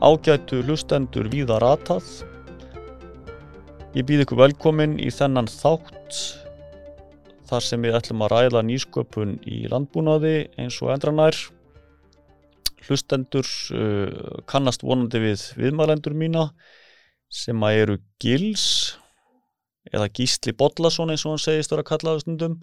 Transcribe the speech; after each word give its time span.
Ágætu 0.00 0.62
hlustendur 0.64 1.26
víða 1.28 1.58
ratað. 1.60 2.06
Ég 3.92 4.06
býð 4.08 4.22
ykkur 4.24 4.38
velkomin 4.40 4.94
í 4.96 5.10
þennan 5.12 5.50
þátt 5.52 6.20
þar 7.50 7.66
sem 7.66 7.84
við 7.84 7.98
ætlum 7.98 8.24
að 8.24 8.32
ræða 8.32 8.62
nýsköpun 8.64 9.34
í 9.44 9.58
landbúnaði 9.68 10.46
eins 10.56 10.78
og 10.80 10.94
endranær. 10.94 11.36
Hlustendur 12.86 13.44
uh, 13.76 14.40
kannast 14.48 14.86
vonandi 14.88 15.20
við 15.20 15.44
viðmælendur 15.60 16.16
mína 16.16 16.46
sem 17.28 17.60
að 17.60 17.82
eru 17.82 17.98
Gils 18.24 18.64
eða 19.92 20.08
Gísli 20.16 20.56
Bodlason 20.56 21.12
eins 21.12 21.26
og 21.26 21.34
hann 21.34 21.44
segist 21.44 21.76
vera 21.76 21.84
kallaðu 21.84 22.24
stundum 22.24 22.56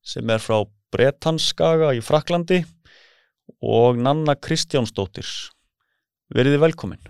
sem 0.00 0.32
er 0.32 0.40
frá 0.40 0.62
Bretanskaga 0.96 1.92
í 1.92 2.00
Fraklandi 2.00 2.62
og 3.60 4.00
Nanna 4.00 4.38
Kristjánsdóttir. 4.40 5.28
Verið 6.34 6.56
þið 6.56 6.64
velkomin. 6.66 7.06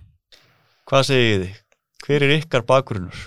Hvað 0.89 1.07
segið 1.09 1.41
þið? 1.43 1.57
Hver 2.05 2.25
er 2.25 2.35
ykkar 2.37 2.65
bakgrunnur? 2.69 3.23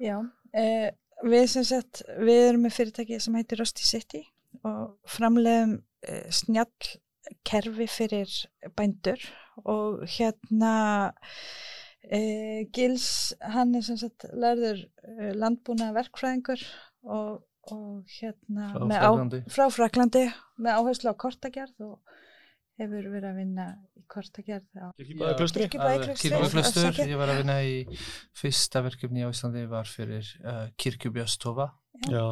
Já, 0.00 0.16
eh, 0.56 0.88
við 1.24 1.44
sem 1.52 1.66
sagt, 1.68 2.02
við 2.16 2.40
erum 2.48 2.64
með 2.64 2.76
fyrirtæki 2.78 3.20
sem 3.20 3.36
heitir 3.36 3.60
Rusty 3.60 3.84
City 3.84 4.22
og 4.64 4.96
framlegum 5.08 5.76
eh, 6.08 6.24
snjall 6.32 6.96
kerfi 7.46 7.86
fyrir 7.90 8.32
bændur 8.78 9.20
og 9.64 10.04
hérna 10.16 11.12
eh, 12.08 12.64
Gils, 12.72 13.34
hann 13.40 13.74
er 13.76 13.84
sem 13.84 13.98
sagt 14.00 14.28
lærður 14.32 14.80
eh, 15.04 15.32
landbúna 15.36 15.92
verkfræðingur 15.96 16.62
og, 17.04 17.42
og 17.72 18.18
hérna 18.18 18.72
frá 19.52 19.66
Fraklandi 19.74 20.28
með 20.56 20.80
áherslu 20.80 21.12
á 21.12 21.20
kortagerð 21.20 21.90
og 21.90 22.16
hefur 22.80 23.08
verið 23.12 23.28
að 23.30 23.40
vinna 23.40 23.66
í 23.96 24.04
kortagerð 24.10 24.82
á 24.82 24.86
Kirkjubæðaklaustur, 25.00 25.66
afsakið. 26.60 27.10
ég 27.12 27.20
var 27.20 27.32
að 27.32 27.40
vinna 27.42 27.56
í 27.64 27.74
fyrsta 28.36 28.84
verkefni 28.84 29.24
á 29.24 29.28
Íslandi 29.32 29.64
var 29.70 29.88
fyrir 29.90 30.28
uh, 30.44 30.66
Kirkjubjörnstofa 30.80 31.70
Já. 32.04 32.22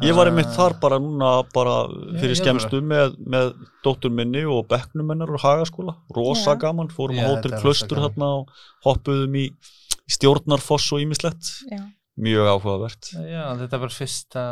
Ég 0.00 0.16
var 0.16 0.30
einmitt 0.30 0.50
þar 0.54 0.74
bara 0.80 0.98
núna 1.02 1.30
bara 1.52 1.74
fyrir 2.16 2.32
ég 2.32 2.40
skemmstu 2.40 2.80
með, 2.80 3.18
með 3.20 3.52
dóttur 3.84 4.12
minni 4.14 4.42
og 4.48 4.64
bekknum 4.70 5.12
hennar 5.12 5.30
úr 5.34 5.42
Hagaskóla. 5.42 5.98
Rosa 6.16 6.54
Já. 6.54 6.60
gaman, 6.64 6.90
fórum 6.92 7.20
Já, 7.20 7.28
á 7.28 7.36
rosa 7.36 7.60
Klaustur 7.60 8.00
hérna 8.00 8.30
og 8.40 8.54
hoppuðum 8.86 9.36
í, 9.36 9.46
í 9.52 10.16
stjórnarfoss 10.16 10.88
og 10.96 11.04
ímislegt. 11.04 11.52
Já, 11.68 11.84
Mjög 12.20 12.48
áhugavert. 12.54 13.12
Já, 13.28 13.44
þetta 13.60 13.82
var 13.84 13.94
fyrsta 13.94 14.44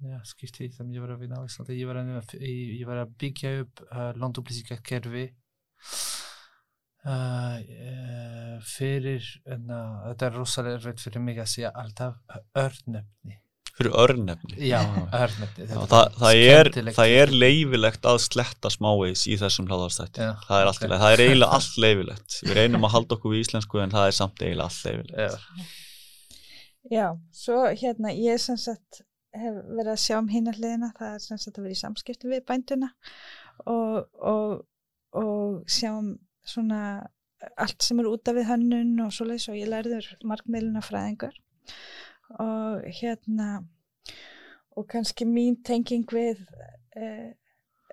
já, 0.00 0.18
skipti 0.28 0.70
sem 0.72 0.92
ég 0.94 1.02
var 1.04 1.14
að 1.14 1.24
vinna 1.24 1.40
á 1.40 1.46
Íslandi 1.46 1.76
ég 1.78 1.90
var 1.90 2.00
að, 2.00 2.34
ég, 2.40 2.72
ég 2.80 2.86
var 2.88 3.02
að 3.02 3.12
byggja 3.20 3.52
upp 3.64 3.84
uh, 3.90 4.08
landupplýsingar 4.20 4.80
kerfi 4.86 5.26
uh, 7.04 7.58
uh, 7.60 8.56
fyrir 8.64 9.28
enna, 9.44 9.78
þetta 10.08 10.30
er 10.30 10.38
rosalega 10.38 10.80
erfitt 10.80 11.04
fyrir 11.04 11.24
mig 11.24 11.40
að 11.42 11.52
segja 11.54 11.74
alltaf 11.82 12.18
örnefni 12.58 13.40
Fyrir 13.80 13.94
örnefni. 13.96 14.56
já, 14.68 14.80
örnefni 15.16 15.66
það, 15.70 15.84
er 15.86 16.10
það, 16.20 16.40
er, 16.44 16.70
það 16.98 17.12
er 17.16 17.30
leifilegt 17.32 18.08
að 18.10 18.18
sletta 18.26 18.72
smávegis 18.72 19.22
í 19.30 19.38
þessum 19.40 19.70
hláðarstætti. 19.70 20.26
Það 20.44 20.58
er 20.58 20.68
allt 20.68 20.82
í 20.82 20.90
lagi. 20.90 21.00
Það 21.00 21.14
er 21.14 21.22
eiginlega 21.24 21.56
allt 21.56 21.78
leifilegt. 21.80 22.36
Við 22.44 22.58
reynum 22.58 22.84
að 22.84 22.92
halda 22.96 23.16
okkur 23.16 23.32
við 23.32 23.44
íslensku 23.46 23.80
en 23.80 23.94
það 23.94 24.08
er 24.10 24.16
samt 24.18 24.44
eiginlega 24.44 24.66
allt 24.68 24.82
leifilegt. 24.84 25.16
Já. 25.16 25.70
Já, 26.90 27.06
svo 27.32 27.62
hérna 27.76 28.12
ég 28.16 28.40
sem 28.42 28.56
sagt 28.60 29.02
hef 29.36 29.60
verið 29.68 29.92
að 29.92 30.02
sjá 30.02 30.16
um 30.18 30.28
hína 30.30 30.54
hliðina, 30.56 30.90
það 30.98 31.14
er 31.14 31.24
sem 31.24 31.40
sagt 31.40 31.58
að 31.58 31.66
vera 31.66 31.76
í 31.76 31.80
samskipti 31.80 32.30
við 32.30 32.44
bænduna 32.48 32.90
og, 33.70 34.08
og, 34.18 34.54
og 35.16 35.70
sjá 35.70 35.90
um 35.92 36.14
svona 36.46 36.82
allt 37.60 37.84
sem 37.84 38.00
er 38.00 38.08
út 38.10 38.28
af 38.28 38.36
við 38.36 38.48
hönnun 38.50 39.04
og 39.04 39.12
svoleiðis 39.14 39.48
og 39.52 39.58
ég 39.58 39.70
lærður 39.70 40.08
markmiðluna 40.28 40.82
fræðingur. 40.84 41.36
Og 42.40 42.82
hérna 43.00 43.50
og 44.76 44.86
kannski 44.90 45.26
mín 45.28 45.58
tenging 45.66 46.06
við 46.12 46.42
eh, 46.96 47.32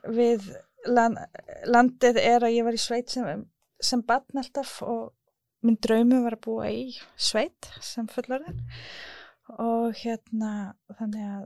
við 0.07 0.49
land, 0.87 1.19
landið 1.67 2.19
er 2.21 2.45
að 2.45 2.57
ég 2.57 2.67
var 2.67 2.77
í 2.77 2.81
sveit 2.81 3.11
sem, 3.11 3.45
sem 3.79 4.03
batn 4.05 4.41
alltaf 4.41 4.79
og 4.85 5.13
minn 5.65 5.79
draumi 5.83 6.21
var 6.23 6.37
að 6.37 6.43
búa 6.45 6.67
í 6.71 6.91
sveit 7.17 7.69
sem 7.83 8.07
fullarðin 8.11 8.61
og 9.55 9.95
hérna 9.97 10.51
þannig 10.99 11.27
að 11.27 11.45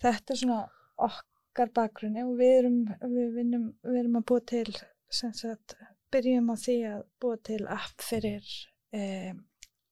þetta 0.00 0.34
er 0.34 0.40
svona 0.40 0.60
okkar 1.00 1.72
bakgrunni 1.76 2.24
og 2.26 2.36
við 2.40 2.56
erum 2.58 2.80
við, 3.02 3.30
vinnum, 3.36 3.66
við 3.86 4.02
erum 4.02 4.18
að 4.20 4.26
búa 4.30 4.44
til 4.52 4.66
sem 5.10 5.32
sagt, 5.34 5.76
byrjum 6.12 6.52
á 6.52 6.56
því 6.58 6.76
að 6.90 7.02
búa 7.22 7.40
til 7.46 7.60
app 7.70 8.04
fyrir 8.04 8.46
eh, 8.94 9.32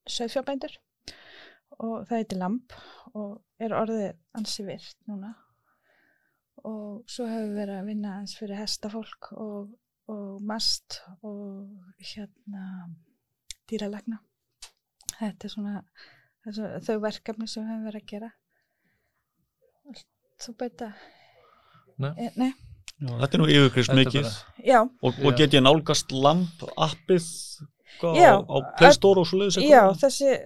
sögfjárbændur 0.08 0.78
og 1.78 2.06
það 2.08 2.16
heitir 2.16 2.40
LAMP 2.42 2.78
og 3.14 3.34
er 3.62 3.74
orðið 3.74 4.08
ansi 4.38 4.64
virt 4.66 4.96
núna. 5.10 5.34
Og 6.66 7.04
svo 7.10 7.26
hefur 7.28 7.52
við 7.52 7.60
verið 7.60 7.76
að 7.78 7.90
vinna 7.92 8.14
eins 8.18 8.34
fyrir 8.38 8.58
hestafólk 8.58 9.30
og, 9.38 9.76
og 10.10 10.40
mast 10.42 10.98
og 11.22 11.68
hérna 12.02 12.88
dýralegna 13.70 14.18
þetta 15.18 15.46
er 15.46 15.52
svona 15.52 15.74
þau 16.56 16.96
verkefni 17.04 17.48
sem 17.48 17.64
við 17.64 17.70
hefum 17.72 17.88
verið 17.88 18.02
að 18.02 18.12
gera. 18.12 18.30
Þú 20.38 20.54
beita. 20.60 20.92
Nei. 21.98 22.12
e, 22.14 22.28
nei, 22.38 22.52
Já, 22.98 23.10
þetta 23.22 23.34
er 23.34 23.40
nú 23.40 23.48
yfirgrist 23.50 23.94
mikið. 23.94 24.28
Og, 25.02 25.18
og 25.24 25.38
get 25.38 25.56
ég 25.56 25.64
nálgast 25.64 26.14
lamp 26.14 26.62
appið 26.76 27.26
Já, 27.98 28.38
á, 28.38 28.46
á 28.46 28.56
Play 28.78 28.94
Store 28.94 29.24
og 29.24 29.26
svo 29.26 29.40
leiðis 29.40 29.56
já 29.66 29.80
þessi 29.98 30.36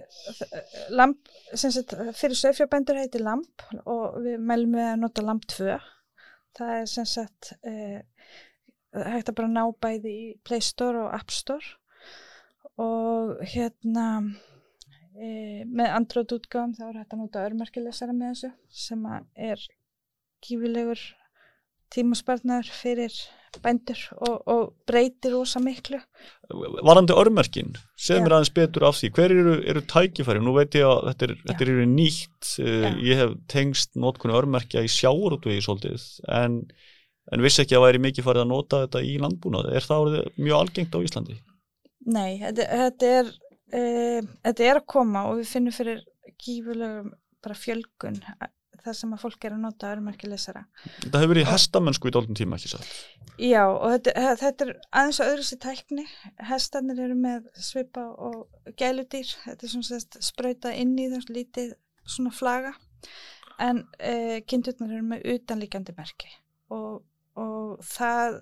lamp, 0.97 1.19
sem 1.53 1.69
sagt, 1.75 1.93
fyrir 2.17 2.39
sögfjárbændur 2.39 2.97
heitir 2.97 3.21
lamp 3.21 3.65
og 3.83 4.15
við 4.23 4.39
mælum 4.41 4.73
við 4.73 4.87
að 4.87 5.01
nota 5.03 5.25
lamp 5.27 5.45
2 5.53 5.75
það 6.57 6.73
er 6.79 6.89
sem 6.89 7.05
sagt 7.09 7.51
eh, 7.61 8.01
hægt 8.93 9.31
að 9.31 9.37
bara 9.39 9.51
ná 9.51 9.63
bæði 9.81 10.13
í 10.13 10.25
Play 10.45 10.63
Store 10.63 11.05
og 11.05 11.13
App 11.15 11.33
Store. 11.33 11.65
Og 12.81 13.37
hérna 13.53 14.07
e, 15.17 15.63
með 15.67 15.95
Android 15.99 16.35
útgáðum 16.37 16.75
þá 16.77 16.83
er 16.89 16.99
hægt 17.01 17.15
að 17.15 17.23
nota 17.23 17.45
örmerkilesara 17.47 18.15
með 18.15 18.33
þessu 18.33 18.51
sem 18.85 19.05
er 19.51 19.67
kífilegur 20.43 21.01
tímaspartnar 21.93 22.67
fyrir 22.73 23.13
bændur 23.61 23.99
og, 24.17 24.37
og 24.49 24.61
breytir 24.89 25.35
rosa 25.35 25.61
miklu 25.61 25.99
Varandi 26.49 27.15
örmerkin, 27.17 27.75
segð 27.99 28.25
mér 28.25 28.37
aðeins 28.37 28.53
betur 28.55 28.87
af 28.87 28.97
því, 28.97 29.11
hver 29.17 29.33
eru, 29.35 29.53
eru 29.69 29.83
tækifæri? 29.89 30.41
Nú 30.41 30.55
veit 30.57 30.75
ég 30.77 30.87
að 30.87 31.07
þetta 31.11 31.27
er, 31.27 31.35
þetta 31.43 31.65
er 31.65 31.71
nýtt, 31.91 32.49
uh, 32.63 32.87
Já. 32.87 32.89
ég 33.09 33.21
hef 33.21 33.37
tengst 33.53 33.93
notkunni 33.99 34.37
örmerkja 34.37 34.83
í 34.85 34.91
sjáurútvegi 34.91 35.63
svolítið, 35.65 36.05
en, 36.41 36.59
en 37.33 37.45
vissi 37.45 37.63
ekki 37.63 37.77
að 37.77 37.85
væri 37.87 38.03
mikið 38.07 38.27
farið 38.27 38.45
að 38.45 38.51
nota 38.51 38.83
þetta 38.85 39.03
í 39.07 39.15
landbúnaði. 39.21 39.73
Er 39.77 39.87
það 39.87 40.19
mjög 40.37 40.59
algengt 40.59 40.97
á 40.97 41.05
Íslandi? 41.05 41.39
Nei, 42.03 42.39
þetta, 42.41 42.67
þetta, 42.83 43.11
er, 43.21 43.33
e, 43.73 43.83
þetta 44.45 44.67
er 44.69 44.79
að 44.81 44.89
koma 44.95 45.25
og 45.29 45.39
við 45.41 45.49
finnum 45.53 45.75
fyrir 45.75 46.03
gífulegum 46.43 47.13
bara 47.43 47.57
fjölgun 47.59 48.19
a- 48.39 48.51
þar 48.83 48.95
sem 48.99 49.13
að 49.15 49.21
fólk 49.23 49.45
er 49.47 49.53
að 49.55 49.61
nota 49.63 49.91
örmerkilesara. 49.93 50.65
Þetta 51.05 51.19
hefur 51.21 51.31
verið 51.31 51.45
hestamennsku 51.47 52.09
í 52.09 52.11
dálfum 52.11 52.35
tíma, 52.35 52.57
ekki 52.59 52.71
satt? 52.73 52.89
Já, 53.39 53.61
og 53.71 53.85
þetta, 53.93 54.33
þetta 54.41 54.65
er 54.65 54.71
aðeins 54.99 55.19
að 55.23 55.29
öðru 55.31 55.45
sér 55.47 55.61
tækni. 55.63 56.03
Hestarnir 56.49 56.99
eru 57.05 57.15
með 57.15 57.45
svipa 57.63 58.03
og 58.11 58.73
gæludýr. 58.81 59.31
Þetta 59.45 59.67
er 59.69 59.71
svona 59.71 59.87
sérst 59.87 60.19
sprauta 60.27 60.73
inn 60.75 60.91
í 60.99 61.07
þessu 61.13 61.37
lítið 61.37 61.71
svona 62.03 62.33
flaga. 62.35 62.73
En 63.63 63.85
e, 64.03 64.41
kindurnar 64.51 64.91
eru 64.97 65.07
með 65.13 65.25
utanlíkandi 65.37 65.95
merki 65.95 66.33
og, 66.73 67.03
og 67.39 67.79
það, 67.87 68.41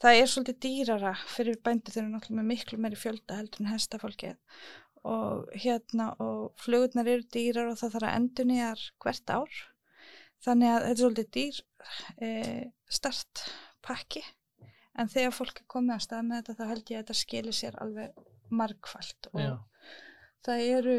það 0.00 0.18
er 0.18 0.30
svolítið 0.32 0.60
dýrara 0.64 1.14
fyrir 1.28 1.58
bændur 1.64 1.94
þegar 1.94 2.08
náttúrulega 2.08 2.40
með 2.40 2.48
miklu 2.50 2.78
meiri 2.80 3.00
fjölda 3.00 3.40
heldur 3.40 3.64
en 3.64 3.72
hestafólkið. 3.72 4.38
Og 5.10 5.52
hérna 5.56 6.10
og 6.20 6.50
flugurnar 6.60 7.08
eru 7.08 7.26
dýrar 7.32 7.70
og 7.70 7.78
það 7.80 7.94
þarf 7.96 8.08
að 8.08 8.16
endur 8.18 8.50
nýjar 8.50 8.82
hvert 9.04 9.32
ár. 9.32 9.60
Þannig 10.44 10.72
að 10.72 10.84
þetta 10.86 10.92
er 10.92 11.00
svolítið 11.02 11.30
dýr 11.36 11.60
e, 12.24 12.30
startpakki. 12.98 14.24
En 15.00 15.08
þegar 15.12 15.36
fólk 15.36 15.62
er 15.62 15.70
komið 15.70 15.96
að 15.96 16.04
stað 16.06 16.26
með 16.28 16.40
þetta 16.40 16.58
þá 16.58 16.70
held 16.72 16.92
ég 16.92 16.98
að 16.98 17.04
þetta 17.04 17.20
skilir 17.20 17.56
sér 17.56 17.80
alveg 17.80 18.26
margfald 18.50 19.30
og 19.30 19.40
Já. 19.40 19.52
það 20.44 20.64
eru 20.66 20.96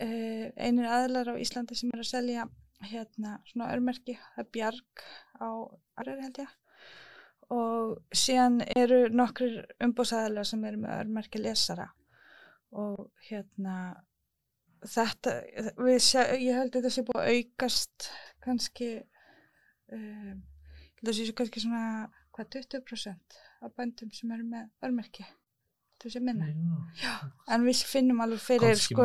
e, 0.00 0.08
einir 0.56 0.88
aðlar 0.88 1.34
á 1.36 1.40
Íslandi 1.42 1.76
sem 1.78 1.92
eru 1.92 2.06
að 2.06 2.12
selja 2.14 2.48
hérna 2.82 3.36
svona 3.50 3.68
örmerki, 3.76 4.16
það 4.34 4.42
er 4.42 4.50
bjarg 4.56 5.04
á 5.38 5.50
Arri 6.00 6.16
held 6.24 6.40
ég 6.42 6.56
og 7.52 7.98
síðan 8.16 8.62
eru 8.76 9.04
nokkur 9.12 9.58
umbúsaðalega 9.84 10.46
sem 10.48 10.64
eru 10.68 10.80
með 10.84 10.96
örmerki 11.02 11.42
lesara. 11.42 11.88
Og 12.72 13.10
hérna 13.28 13.76
þetta, 14.88 15.36
sjá, 16.00 16.22
ég 16.40 16.56
held 16.56 16.72
að 16.72 16.78
þetta 16.78 16.94
sé 16.94 17.04
búið 17.08 17.20
að 17.22 17.36
aukast 17.36 18.08
kannski 18.42 18.88
um, 19.92 20.40
þetta 21.02 21.14
sé 21.18 21.28
kannski 21.38 21.62
svona 21.62 21.84
hvað 22.32 22.50
20% 22.56 23.38
af 23.62 23.76
bændum 23.76 24.10
sem 24.16 24.32
eru 24.34 24.48
með 24.48 24.88
örmerki. 24.88 25.26
Þú 26.02 26.10
sé 26.10 26.20
minna. 26.24 26.48
Já, 26.98 27.12
en 27.54 27.66
við 27.68 27.84
finnum 27.86 28.22
alveg 28.24 28.40
fyrir 28.42 28.80
sko, 28.80 29.04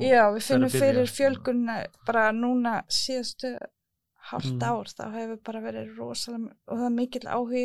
já, 0.00 0.22
við 0.32 0.46
finnum 0.46 0.72
fyrir 0.72 1.10
fjölgun 1.12 1.66
bara 2.06 2.30
núna 2.32 2.78
síðustu 2.88 3.50
hálft 4.30 4.52
Mm. 4.54 4.62
ár 4.62 4.90
þá 4.90 5.04
hefur 5.14 5.40
bara 5.44 5.60
verið 5.64 5.96
rosalega 5.98 6.52
og 6.68 6.78
það 6.78 6.86
er 6.90 6.94
mikill 7.00 7.28
áhugi 7.28 7.64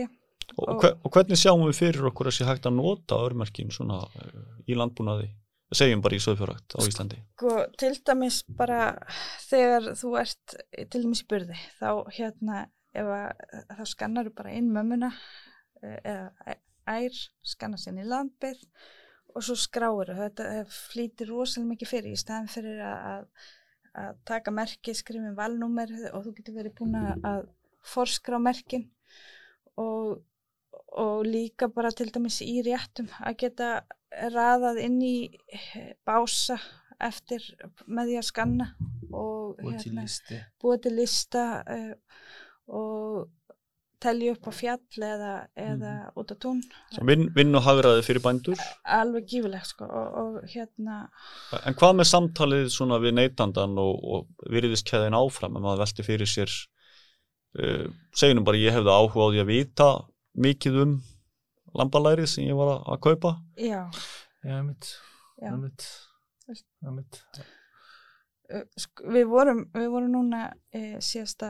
Og, 0.58 0.70
Og- 0.70 0.98
og 1.06 1.12
hvernig 1.14 1.38
sjáum 1.38 1.62
við 1.68 1.76
fyrir 1.78 2.08
okkur 2.10 2.26
að 2.26 2.34
sé 2.40 2.46
hægt 2.48 2.66
að 2.66 2.74
nota 2.80 3.20
örmerkin 3.22 3.70
svona 3.70 4.00
eh, 4.18 4.40
í 4.68 4.74
landbúnaði? 4.76 5.28
Segjum 5.72 6.02
bara 6.02 6.16
í 6.18 6.24
söðfjöragt 6.24 6.74
á 6.74 6.80
Íslandi. 6.82 7.20
sko, 7.38 7.52
til 7.78 7.92
dæmis 8.02 8.40
bara 8.58 8.98
þegar 9.46 9.92
þú 9.94 10.16
ert 10.20 10.56
til 10.90 11.04
dæmis 11.04 11.22
í 11.22 11.28
burði 11.30 11.60
þá 11.78 11.92
hérna 12.18 12.64
ef 12.96 13.06
að, 13.06 13.44
þá 13.78 13.84
skannar 13.92 14.26
þú 14.26 14.34
bara 14.40 14.56
inn 14.58 14.72
mömmuna 14.74 15.12
eh, 15.84 16.00
eða 16.04 16.56
ær, 16.90 17.20
skannar 17.46 17.78
sinni 17.78 18.02
í 18.02 18.10
landbið 18.10 18.58
og 19.36 19.44
svo 19.46 19.54
skráir 19.54 20.10
þetta 20.18 20.50
það 20.50 20.74
flýtir 20.90 21.30
rosalega 21.30 21.70
mikið 21.76 21.88
fyrir 21.94 22.16
í 22.18 22.18
staðan 22.18 22.50
fyrir 22.50 22.82
að, 22.82 23.28
að, 23.94 24.18
taka 24.28 24.54
merki, 24.54 24.96
skrifin 24.98 25.38
valnúmer 25.38 25.92
og 26.14 26.26
þú 26.26 26.36
getur 26.40 26.58
verið 26.60 26.76
búin 26.80 26.98
að, 27.00 27.14
að 27.30 27.46
forskrá 27.94 28.40
merkin 28.42 28.90
og, 29.80 30.20
og 30.92 31.24
líka 31.26 31.70
bara 31.72 31.92
til 31.96 32.10
dæmis 32.14 32.42
í 32.46 32.60
réttum 32.66 33.10
að 33.20 33.40
geta 33.46 33.72
raðað 34.34 34.82
inn 34.84 35.02
í 35.06 35.16
eh, 35.54 35.96
bása 36.06 36.60
eftir 37.00 37.44
með 37.88 38.12
því 38.12 38.16
að 38.20 38.28
skanna 38.28 38.70
og 39.10 39.60
Og 39.64 39.76
til 39.82 39.96
listi. 39.98 40.40
búið 40.62 40.82
til 40.86 40.96
lista 41.00 41.44
uh, 41.64 41.94
og 42.68 43.30
telja 44.04 44.32
upp 44.36 44.48
á 44.48 44.52
fjall 44.56 45.04
eða, 45.10 45.32
eða 45.60 45.94
út 46.20 46.32
á 46.32 46.36
tún 46.40 46.62
Svo 46.94 47.06
Vinn, 47.10 47.26
vinn 47.36 47.56
og 47.60 47.66
hagraði 47.66 48.04
fyrir 48.08 48.24
bændur. 48.24 48.62
alveg 48.84 49.28
gífilegt 49.34 49.72
sko 49.74 49.88
og, 49.88 50.18
og 50.22 50.50
hérna 50.54 51.00
En 51.66 51.76
hvað 51.80 51.98
með 52.00 52.10
samtalið 52.14 52.70
svona 52.74 53.00
við 53.04 53.18
neytandan 53.20 53.78
og, 53.82 54.00
og 54.16 54.50
virðiskeiðin 54.54 55.18
áfram 55.20 55.58
að 55.60 55.66
maður 55.68 55.84
velti 55.86 56.08
fyrir 56.08 56.32
sér 56.32 56.54
uh, 57.60 57.86
segjum 58.16 58.46
bara 58.48 58.62
ég 58.62 58.76
hefði 58.78 58.96
áhuga 58.96 59.28
á 59.28 59.32
því 59.34 59.44
að 59.44 59.52
vita 59.54 59.90
mikið 60.40 60.82
um 60.86 60.98
lambalærið 61.80 62.30
sem 62.32 62.48
ég 62.48 62.58
var 62.58 62.76
að, 62.78 62.84
að 62.96 63.02
kaupa 63.08 63.36
já, 63.60 63.82
Já, 64.44 64.62
mitt. 64.64 64.94
já. 65.44 65.52
mitt. 65.60 65.88
Já, 66.50 66.90
mitt. 66.96 67.18
Við 69.06 69.28
vorum, 69.30 69.60
við 69.76 69.90
vorum 69.94 70.14
núna 70.16 70.40
e, 70.74 70.96
síðasta 71.04 71.50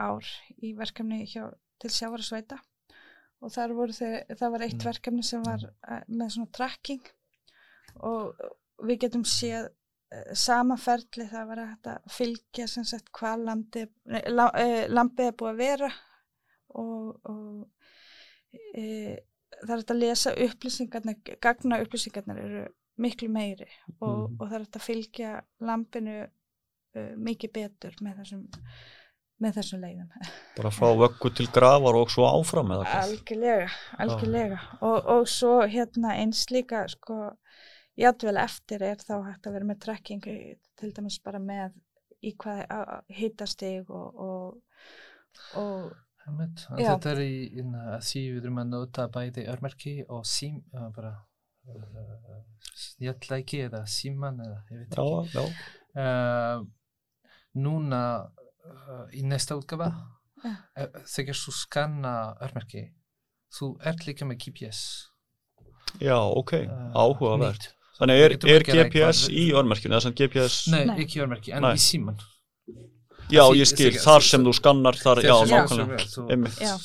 ár 0.00 0.24
í 0.64 0.70
verkefni 0.78 1.24
hjá, 1.28 1.50
til 1.84 1.92
sjávarasveita 1.94 2.58
og 3.44 3.52
þar 3.52 3.74
voru 3.76 3.92
þau, 3.92 4.10
það 4.40 4.52
var 4.54 4.62
eitt 4.64 4.78
Mm. 4.80 4.84
verkefni 4.88 5.22
sem 5.26 5.42
var 5.44 5.64
uh, 5.68 6.00
með 6.08 6.30
svona 6.34 6.52
tracking. 6.56 7.02
Og 8.00 8.38
við 8.88 9.00
getum 9.04 9.24
séð 9.28 9.66
uh, 9.68 10.30
sama 10.34 10.76
ferli 10.80 11.26
það 11.28 11.50
var 11.50 11.60
að 11.66 12.08
fylgja 12.14 12.66
sem 12.70 12.86
sagt 12.88 13.12
hvað 13.18 13.44
landi, 13.50 13.84
nei, 14.08 14.22
la, 14.32 14.48
e, 14.56 14.86
lambið 14.88 15.28
er 15.28 15.36
búið 15.36 15.52
að 15.52 15.60
vera. 15.60 15.90
Og, 16.74 17.20
og 17.30 17.68
e, 18.74 19.18
það 19.60 19.76
er 19.76 19.84
að 19.92 20.00
lesa 20.00 20.32
upplýsingarnar, 20.46 21.20
gagna 21.44 21.78
upplýsingarnar 21.84 22.40
eru 22.42 22.64
miklu 22.98 23.28
meiri. 23.28 23.68
Og, 24.00 24.30
Mhm. 24.30 24.36
og 24.40 24.48
það 24.48 24.56
er 24.60 24.66
að 24.66 24.84
fylgja 24.88 25.30
lampinu 25.60 26.16
uh, 26.24 27.14
mikið 27.18 27.52
betur 27.52 27.94
með 28.00 28.20
þessum 28.22 28.48
með 29.42 29.56
þessum 29.58 29.82
leiðum. 29.82 30.10
bara 30.56 30.72
frá 30.74 30.90
vöggu 31.00 31.32
til 31.34 31.48
grafar 31.54 31.98
og 31.98 32.12
svo 32.12 32.26
áfram 32.28 32.74
eða 32.76 32.84
hvað 32.90 33.08
Algjörlega, 33.08 33.70
algjörlega 34.04 34.60
og, 34.80 35.10
og 35.16 35.30
svo 35.30 35.56
hérna 35.70 36.14
eins 36.20 36.44
líka 36.54 36.84
sko, 36.92 37.18
játvel 37.98 38.36
eftir 38.42 38.84
er 38.86 39.02
þá 39.02 39.16
hægt 39.26 39.48
að 39.48 39.58
vera 39.58 39.70
með 39.72 39.82
trekking 39.86 40.22
til 40.24 40.92
dæmis 40.94 41.18
bara 41.24 41.42
með 41.42 41.74
í 42.24 42.32
hvað 42.40 42.64
hittastig 43.12 43.90
og, 43.92 44.24
og, 44.24 45.60
og 45.60 45.92
Já. 46.24 46.94
Þetta 46.94 47.10
er 47.10 47.18
í, 47.20 47.32
inn 47.60 47.74
að 47.76 47.98
því 48.08 48.20
við 48.32 48.46
erum 48.46 48.60
að 48.62 48.68
nota 48.70 49.04
bæði 49.12 49.42
örmerki 49.52 49.94
og 50.08 50.22
sím, 50.24 50.62
uh, 50.72 50.86
bara 50.96 51.10
uh, 51.68 52.38
snjallæki 52.72 53.60
eða 53.66 53.82
síman 53.90 54.40
eða 54.40 54.62
ég 54.70 54.84
veit 54.84 54.96
ekki. 54.96 55.34
já, 55.34 55.42
já, 55.42 55.72
Uh, 55.94 56.64
núna 57.54 57.98
í 59.14 59.22
næsta 59.28 59.56
útgafa 59.58 59.90
uh, 60.44 61.00
þegar 61.10 61.38
þú 61.40 61.54
skanna 61.60 62.12
örmerki 62.44 62.86
þú 63.54 63.70
ert 63.86 64.06
líka 64.08 64.26
með 64.28 64.40
GPS 64.46 64.80
já, 66.02 66.16
ok, 66.18 66.52
uh, 66.66 66.92
áhugavert. 66.98 67.68
þannig 67.98 68.22
er, 68.24 68.36
er 68.56 68.64
GPS 68.66 69.26
í 69.30 69.48
örmerkinu 69.54 69.94
þess 69.98 70.10
að 70.10 70.16
GPS, 70.22 70.56
Nei, 70.72 70.84
Nei. 70.90 70.96
ekki 71.04 71.22
örmerki, 71.22 71.52
en 71.54 71.62
Nei. 71.68 71.74
í 71.78 71.82
síman 71.84 72.18
já, 73.30 73.44
ég 73.56 73.68
skil, 73.70 73.90
þegar- 73.92 74.04
þar 74.08 74.26
sem 74.30 74.44
þú 74.44 74.54
skannar 74.58 74.98
þar, 75.00 75.22
já, 75.24 75.34
nákvæmlega. 75.48 76.78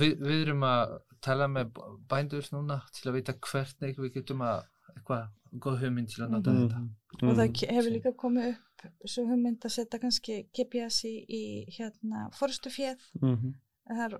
við 0.00 0.40
erum 0.42 0.64
að 0.66 0.96
tala 1.24 1.46
með 1.50 1.70
bændur 2.10 2.48
núna 2.52 2.80
til 2.94 3.10
að 3.10 3.14
vita 3.20 3.32
hvernig 3.46 3.96
við 3.98 4.12
getum 4.18 4.42
að 4.46 4.64
eitthvað 4.96 5.28
góð 5.62 5.78
hugmynd 5.84 6.08
til 6.12 6.24
að 6.26 6.30
nota 6.30 6.50
Mhm. 6.52 6.68
þetta. 6.68 7.28
og 7.30 7.36
það 7.36 7.52
ke- 7.58 7.72
hefur 7.72 7.92
líka 7.94 8.12
komið 8.16 8.48
upp 8.50 8.90
svo 9.08 9.24
hugmynd 9.26 9.60
að 9.64 9.70
setja 9.76 9.98
kannski 10.00 10.46
GPS 10.52 11.04
í, 11.04 11.14
í 11.28 11.44
hérna 11.78 12.26
forstu 12.36 12.68
fjöð 12.70 12.98
Mhm, 13.22 13.54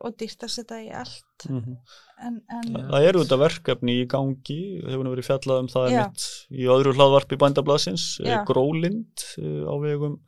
og 0.00 0.16
dýrt 0.16 0.42
að 0.46 0.50
setja 0.54 0.78
í 0.80 0.90
allt 0.94 1.46
mhm. 1.50 1.76
en, 2.22 2.40
en 2.48 2.62
Já. 2.72 2.88
Það 2.88 3.08
eru 3.08 3.24
þetta 3.24 3.38
verkefni 3.42 3.96
í 4.04 4.06
gangi, 4.06 4.60
hefur 4.86 5.04
nú 5.04 5.14
verið 5.14 5.28
fjallað 5.28 5.60
um 5.60 5.68
það 5.68 5.96
mitt 5.96 6.26
í 6.50 6.64
öðru 6.70 6.94
hlaðvarpi 6.94 7.36
bændablasins, 7.36 8.20
Já. 8.24 8.44
grólind 8.46 9.24
á 9.66 9.74
vegum, 9.82 10.20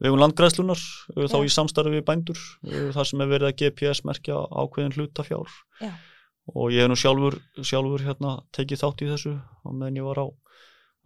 vegum 0.00 0.20
landgræðslunar, 0.22 0.78
eh, 1.16 1.26
þá 1.26 1.38
Já. 1.40 1.44
í 1.48 1.50
samstarfi 1.56 1.96
við 1.98 2.04
bændur, 2.04 2.38
eh, 2.68 2.92
þar 2.92 3.06
sem 3.06 3.20
er 3.20 3.26
verið 3.26 3.48
að 3.50 3.56
GPS-merkja 3.56 4.36
ákveðin 4.52 4.94
hlutafjár. 4.94 5.48
Já. 5.80 5.92
Og 6.54 6.70
ég 6.72 6.80
hef 6.80 6.88
nú 6.88 6.96
sjálfur, 6.96 7.36
sjálfur 7.60 8.00
hérna 8.06 8.38
tekið 8.56 8.80
þátt 8.82 9.02
í 9.04 9.08
þessu 9.12 9.32
á 9.36 9.68
meðan 9.68 9.96
ég 10.00 10.06
var 10.08 10.20
á, 10.24 10.26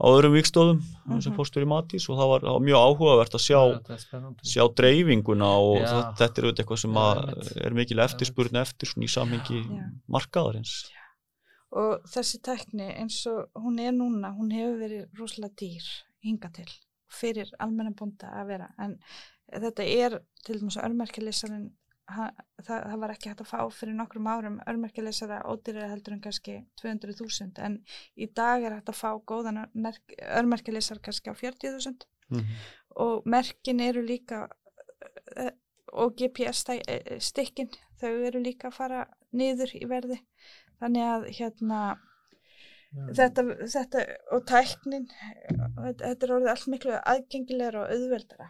á 0.03 0.05
öðrum 0.07 0.35
vikstóðum 0.39 0.81
sem 1.21 1.33
Mhm. 1.33 1.37
fórstur 1.37 1.63
í 1.63 1.69
Matís 1.69 2.09
og 2.11 2.17
það 2.19 2.29
var, 2.33 2.41
það 2.47 2.53
var 2.57 2.65
mjög 2.69 2.81
áhugavert 2.87 3.35
að 3.35 3.43
sjá 3.47 3.61
spennandi. 3.99 4.47
sjá 4.53 4.63
dreifinguna 4.75 5.49
og 5.59 5.77
Já. 5.83 5.87
það, 5.87 6.17
þetta 6.21 6.39
er 6.39 6.45
auðvitað 6.47 6.63
eitthvað 6.65 6.79
sem 6.79 6.95
að 6.95 7.17
einmitt. 7.29 7.57
er 7.67 7.71
mikil 7.75 7.99
eftirspurn 8.07 8.57
eftir 8.63 8.87
svona 8.89 9.05
í 9.05 9.13
samhengi 9.17 9.61
markaðarins. 10.09 10.91
og 11.73 12.03
þessi 12.05 12.39
tækni 12.43 12.89
eins 13.01 13.27
og 13.27 13.49
hún 13.57 13.81
er 13.81 13.93
núna, 13.93 14.35
hún 14.37 14.51
hefur 14.53 14.79
verið 14.79 15.07
rosalega 15.19 15.55
dýr 15.57 15.87
hinga 16.23 16.53
til 16.53 16.67
fyrir 17.11 17.51
almenna 17.61 17.93
bónda 17.95 18.29
að 18.33 18.47
vera 18.47 18.69
en 18.79 18.99
þetta 19.53 19.85
er 19.87 20.21
til 20.45 20.59
dæmis 20.61 20.77
örmerkjalesarin 20.77 21.71
það, 22.11 22.31
það 22.67 22.99
var 23.03 23.11
ekki 23.15 23.29
hægt 23.31 23.41
að 23.45 23.51
fá 23.53 23.61
fyrir 23.73 23.95
nokkrum 23.95 24.27
árum 24.27 24.61
örmerkjalesara 24.69 25.43
ódýrið 25.49 25.89
heldur 25.93 26.13
en 26.17 26.21
kannski 26.25 26.57
200.000 26.83 27.59
en 27.63 27.79
í 28.17 28.27
dag 28.35 28.63
er 28.65 28.75
hægt 28.79 28.89
að 28.93 28.99
fá 29.03 29.11
góðan 29.33 29.63
örmerkjalesar 30.41 30.99
kannski 31.05 31.31
á 31.31 31.35
40.000 31.35 32.07
Mhm. 32.33 32.55
og 32.97 33.23
merkin 33.27 33.81
eru 33.81 34.03
líka 34.03 34.49
eh, 35.37 35.51
og 35.93 36.15
GPS 36.17 36.65
stæ- 36.65 36.83
eh, 36.89 37.19
þau 38.01 38.27
eru 38.27 38.41
líka 38.41 38.69
að 38.69 38.73
fara 38.75 39.07
niður 39.33 39.71
í 39.77 39.87
verði. 39.87 40.19
Þannig 40.81 41.03
að 41.03 41.27
hérna 41.39 41.99
þetta, 43.17 43.43
þetta 43.73 44.03
og 44.33 44.43
tæknin 44.47 45.07
þetta, 45.09 46.03
þetta 46.03 46.27
er 46.27 46.33
orðið 46.37 46.51
allt 46.53 46.67
miklu 46.73 46.97
aðgengilegra 47.13 47.85
og 47.85 47.93
auðveldara 47.95 48.49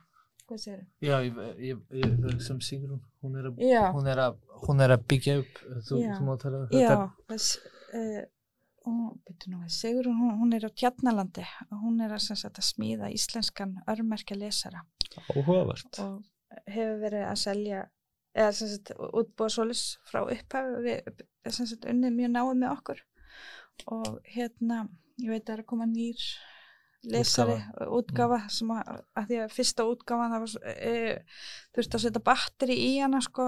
hvað 0.53 0.63
segir 0.63 0.85
Já, 1.03 1.17
ég, 1.25 1.41
ég, 1.71 1.83
ég, 2.03 2.37
sem 2.45 2.61
Sigrun, 2.65 3.01
hún 3.25 3.41
er 3.41 3.51
að, 3.51 3.65
Já, 3.65 3.83
hún 3.97 4.11
er 4.13 4.23
að, 4.27 4.39
hún 4.67 4.85
er 4.85 4.95
að 4.97 5.09
byggja 5.11 5.39
upp, 5.43 5.65
þú, 5.89 6.01
Já. 6.03 6.13
þú 6.19 6.29
má 6.29 6.33
tala 6.43 6.63
um 6.63 6.71
já 6.73 6.89
þetta. 6.93 7.27
þess, 7.33 7.51
uh, 7.99 8.21
hún, 8.87 9.01
byrju 9.29 9.55
nú, 9.55 9.63
segur 9.73 10.11
hún, 10.11 10.37
hún 10.41 10.57
er 10.59 10.69
á 10.69 10.71
Tjarnalandi 10.71 11.47
og 11.71 11.75
hún 11.87 12.05
er 12.05 12.15
að, 12.15 12.25
sagt, 12.29 12.61
að 12.61 12.69
smíða 12.69 13.11
íslenskan 13.15 13.79
örmerkja 13.91 14.39
lesara. 14.39 14.85
Áhugavert. 15.33 16.01
og 16.03 16.23
hefur 16.69 16.99
verið 17.03 17.27
að 17.29 17.39
selja 17.43 17.83
eða 18.33 18.53
sem 18.57 18.71
sagt 18.73 18.93
útbúa 18.97 19.51
solis 19.53 19.85
frá 20.09 20.23
upphafi. 20.25 20.97
Við 21.45 21.53
sem 21.53 21.69
sagt 21.69 21.89
unnið 21.89 22.17
mjög 22.17 22.35
náið 22.37 22.55
með 22.63 22.75
okkur. 22.77 23.03
Og 23.93 24.09
hérna 24.35 24.85
ég 25.21 25.33
veit 25.33 25.43
að 25.43 25.49
það 25.49 25.55
er 25.57 25.63
að 25.65 25.71
koma 25.73 25.89
nýr 25.91 26.27
lesari, 27.11 27.57
útgafa, 27.91 28.39
sem 28.49 28.69
að, 28.71 29.01
að 29.19 29.27
því 29.31 29.39
að 29.43 29.55
fyrsta 29.57 29.87
útgafa 29.91 30.29
það 30.31 30.43
var 30.45 30.51
svo- 30.53 30.75
e, 30.77 31.23
þurfti 31.75 31.99
að 31.99 32.05
setja 32.05 32.23
batteri 32.29 32.77
í 32.79 32.93
hana 33.03 33.21
sko 33.25 33.47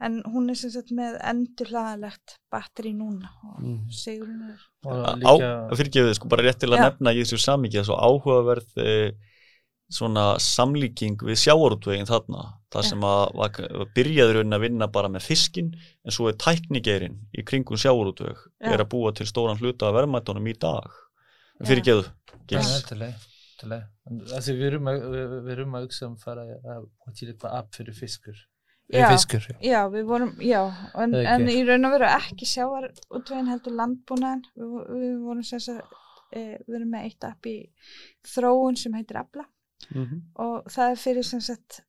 en 0.00 0.22
hún 0.32 0.50
er 0.52 0.54
sem 0.60 0.70
sagt 0.70 0.92
með 0.96 1.18
endur 1.28 1.70
hlaðalegt 1.72 2.36
batteri 2.52 2.92
núna 2.96 3.30
og 3.48 3.60
Mhm. 3.62 3.90
segur 3.90 4.26
hún 4.28 4.50
er 4.50 4.60
Og 4.84 5.04
Á, 5.06 5.14
líka, 5.16 5.76
fyrirgefið 5.76 6.14
sko 6.18 6.28
bara 6.28 6.42
rétt 6.42 6.58
til 6.58 6.68
að 6.70 6.78
Já. 6.78 6.90
nefna 6.90 7.12
í 7.14 7.20
þessu 7.22 7.38
samíki 7.38 7.78
þessu 7.80 7.96
áhugaverð 7.96 8.76
e, 8.76 9.12
svona 9.92 10.36
samlíking 10.40 11.16
við 11.20 11.36
sjáarútvegin 11.36 12.08
þarna 12.08 12.54
það 12.72 12.82
sem 12.88 13.00
að 13.00 13.34
var, 13.36 13.50
byrjaði 13.94 14.34
raunin 14.38 14.56
að 14.56 14.60
vinna 14.64 14.86
bara 14.88 15.08
með 15.08 15.22
fiskin 15.28 15.74
en 16.04 16.10
svo 16.10 16.28
er 16.28 16.36
tæknigerin 16.40 17.18
í 17.36 17.44
kringum 17.44 17.76
sjáarútveg 17.76 18.36
Já. 18.60 18.72
er 18.72 18.78
að 18.84 18.88
búa 18.88 19.12
til 19.14 19.26
stóran 19.26 19.58
hluta 19.60 19.88
af 19.88 19.94
verðmættunum 19.94 20.48
í 20.48 20.58
dag. 20.58 20.88
Fyrir 21.68 21.84
geðu 21.86 22.04
við, 25.12 25.34
við 25.46 25.52
erum 25.56 25.76
að 25.78 25.84
hugsa 25.86 26.06
um 26.08 26.16
fara 26.18 26.42
að 26.42 26.88
búa 26.88 27.12
til 27.14 27.28
eitthvað 27.30 27.54
app 27.60 27.74
fyrir 27.76 27.94
fiskur. 27.94 28.40
Já. 28.92 29.06
Fiskur, 29.08 29.44
já. 29.48 29.56
Já, 29.64 29.80
við 29.88 30.04
vorum, 30.10 30.32
já, 30.42 30.60
en, 31.00 31.14
Ok. 31.14 31.26
en 31.34 31.46
í 31.48 31.60
raun 31.64 31.86
og 31.88 31.92
veru 31.94 32.08
ekki 32.12 32.48
sjáar 32.50 32.88
útveginn 33.14 33.48
heldur 33.48 33.72
landbúnaðan. 33.78 34.42
Við, 34.58 34.74
við 34.90 35.14
vorum 35.22 35.44
sem 35.48 35.62
sagt, 35.64 35.94
e, 36.34 36.42
við 36.66 36.76
erum 36.80 36.90
með 36.92 37.06
eitt 37.08 37.24
app 37.30 37.46
í 37.48 37.54
þróun 38.34 38.76
sem 38.76 38.92
heitir 38.98 39.16
Abla 39.22 39.46
Mhm. 39.94 40.20
og 40.38 40.68
það 40.70 40.90
er 40.92 40.96
fyrir 40.96 41.24
sem 41.26 41.40
sagt 41.40 41.80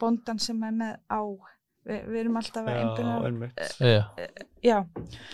bóndan 0.00 0.38
sem 0.40 0.62
er 0.64 0.70
með 0.72 0.96
á. 1.10 1.20
Vi, 1.88 1.94
við 2.10 2.18
erum 2.24 2.36
alltaf 2.36 2.66
að 2.66 2.74
Já, 2.74 2.80
einbyrna, 2.82 3.14
einmitt. 3.24 3.62
Já, 3.80 4.02
já, 4.62 4.84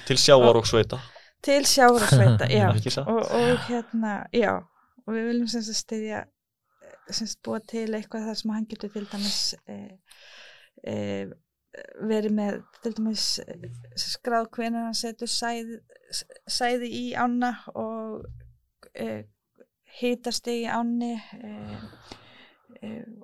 til 0.06 0.16
sjáar 0.16 0.54
og 0.54 0.62
og 0.62 0.66
sveita, 0.66 1.00
Ekki 2.78 2.92
satt? 2.94 3.08
og, 3.10 3.22
og 3.36 3.66
hérna, 3.68 4.14
já, 4.34 4.56
og 5.04 5.16
við 5.16 5.28
viljum 5.30 5.50
sem 5.52 5.64
sagt 5.66 5.82
styðja, 5.82 6.24
sem 7.10 7.28
sagt 7.28 7.42
búa 7.46 7.60
til 7.60 7.88
eitthvað 7.92 8.28
þar 8.30 8.40
sem 8.40 8.54
hann 8.54 8.68
getur 8.70 8.92
til 8.94 9.06
dæmis 9.12 9.40
e, 9.68 9.78
e, 10.88 10.96
verið 12.06 12.36
með 12.36 12.58
til 12.82 12.94
dæmis 12.98 13.26
eh, 13.44 13.68
skráð 14.00 14.50
hvenær 14.56 14.88
hann 14.88 14.98
setur 14.98 15.30
sæði, 15.30 15.80
sæði 16.46 16.90
í 16.94 17.04
ána 17.18 17.56
og 17.74 18.24
e, 18.94 19.24
hitasti 20.00 20.60
í 20.62 20.68
áni 20.70 21.14
e, 21.38 21.54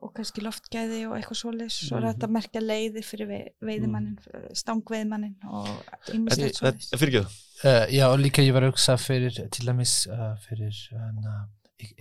og 0.03 0.13
kannski 0.17 0.43
loftgæði 0.45 1.01
og 1.09 1.15
eitthvað 1.19 1.39
svoleiðis 1.43 1.79
og 1.93 2.01
Mhm. 2.01 2.07
þetta 2.11 2.29
merkja 2.37 2.61
leiði 2.65 3.03
fyrir 3.05 3.29
vei, 3.31 3.41
veiðimannin, 3.63 4.19
stangveiðimannin 4.63 5.37
og 5.51 5.69
ýmislegt 6.15 6.59
svoleiðis. 6.61 6.91
fyrir 7.01 7.15
geðu 7.19 7.31
uh, 7.65 7.87
já, 7.93 8.05
og 8.09 8.19
líka 8.23 8.43
ég 8.43 8.53
var 8.57 8.63
að 8.67 8.73
hugsa 8.73 8.97
fyrir, 9.01 9.35
til 9.51 9.67
dæmis 9.67 10.07
uh, 10.11 10.35
fyrir 10.49 10.75
uh, 10.97 11.45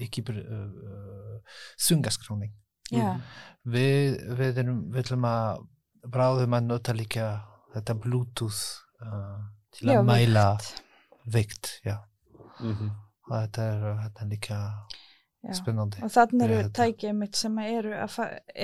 ekki 0.05 0.21
bara 0.27 0.41
uh, 0.43 0.65
uh, 0.93 1.59
sungaskráning. 1.77 2.51
Já, 2.91 3.19
Við, 3.69 4.15
við 4.39 4.57
erum, 4.63 4.79
við 4.91 5.03
ætlum 5.03 5.25
að 5.29 5.59
bráðum 6.09 6.55
að 6.57 6.63
nota 6.71 6.93
líka 6.95 7.25
þetta 7.75 7.93
Bluetooth 8.01 8.61
uh, 9.03 9.37
til 9.75 9.91
að 9.91 9.99
Já, 9.99 10.01
mæla 10.07 10.45
vigt. 10.57 10.81
vikt, 11.35 11.69
já. 11.85 11.97
Mhm. 12.59 12.89
Og 13.29 13.35
þetta 13.35 13.65
er, 13.69 13.83
þetta 14.07 14.23
er 14.25 14.29
líka 14.31 14.57
Já. 15.39 15.53
spennandi. 15.55 16.01
og 16.03 16.11
þannig 16.11 16.41
eru 16.45 16.55
þetta. 16.59 16.83
tækið 16.83 17.13
mitt 17.15 17.37
sem 17.39 17.59
eru, 17.63 17.93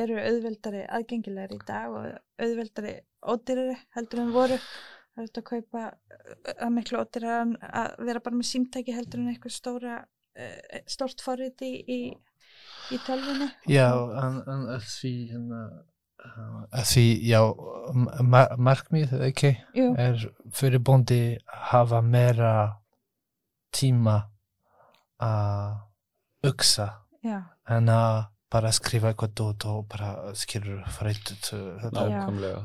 eru 0.03 0.17
auðveldari 0.20 0.82
aðgengilegri 0.98 1.55
í 1.55 1.63
dag 1.70 1.94
og 1.96 2.10
auðveldari 2.44 2.96
ódýrari 3.32 3.77
heldur 3.96 4.22
en 4.25 4.34
voru 4.36 4.58
það 4.60 5.22
er 5.22 5.29
þetta 5.29 5.44
að 5.44 5.48
kaupa 5.53 5.86
uh, 5.86 6.36
að 6.58 6.74
miklu 6.75 7.00
ódýrari 7.00 7.38
en 7.46 7.55
að 7.70 7.96
vera 8.10 8.24
bara 8.27 8.39
með 8.41 8.50
símtæki 8.51 8.96
heldur 8.98 9.24
en 9.24 9.32
eitthvað 9.32 9.55
stóra 9.55 9.96
uh, 10.03 10.77
stórt 10.91 11.24
forrið 11.24 11.63
í, 11.63 11.72
í, 11.88 12.00
í 12.91 13.01
tölvunni 13.08 13.50
Já, 13.72 13.88
en, 14.25 14.44
en 14.44 14.67
að 14.75 14.91
því 14.98 15.15
hérna, 15.32 15.63
uh, 16.27 16.62
að 16.75 16.86
því, 16.91 17.08
já, 17.32 17.41
ma 18.36 18.46
markmið, 18.60 19.15
ekki, 19.32 19.55
Jú, 19.79 19.89
er 19.96 20.27
fyrir 20.51 20.84
bóndi 20.84 21.24
að 21.39 21.65
hafa 21.72 22.03
meira 22.03 22.53
tíma 23.75 24.25
að 25.24 25.84
hugsa. 26.49 26.87
Já, 27.25 27.39
en 27.75 27.89
að 27.89 28.25
bara 28.55 28.69
skrifa 28.71 29.09
eitthvað 29.11 29.31
dót 29.35 29.65
og 29.67 29.87
bara 29.91 30.33
skilur 30.37 30.83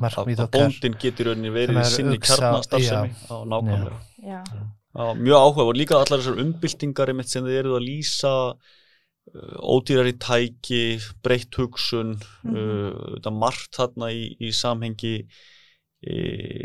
Markmið 0.01 0.43
að 0.45 0.51
bóndin 0.55 0.99
getur 1.01 1.33
verið 1.55 1.81
er 1.81 1.81
í 1.81 1.95
sinni 1.95 2.19
kjarnastarfsemi 2.21 3.15
á 3.33 3.37
nákvæmlega. 3.49 4.01
Já, 4.23 4.43
Já, 4.91 5.15
mjög 5.15 5.39
áhuga 5.39 5.65
og 5.71 5.77
líka 5.79 5.95
allar 6.01 6.19
þessar 6.19 6.41
umbyltingar 6.43 7.11
einmitt 7.13 7.31
sem 7.31 7.45
þið 7.47 7.59
eruð 7.61 7.77
að 7.79 7.85
lýsa 7.87 8.33
uh, 8.51 9.57
ódýrari 9.63 10.17
tæki 10.19 10.83
breytt 11.23 11.55
hugsun 11.61 12.17
Mhm. 12.43 12.57
uh, 12.57 13.17
þetta 13.17 13.33
margt 13.33 13.79
þarna 13.79 14.11
í, 14.11 14.25
í 14.43 14.51
samhengi 14.51 15.15
í, 15.21 16.17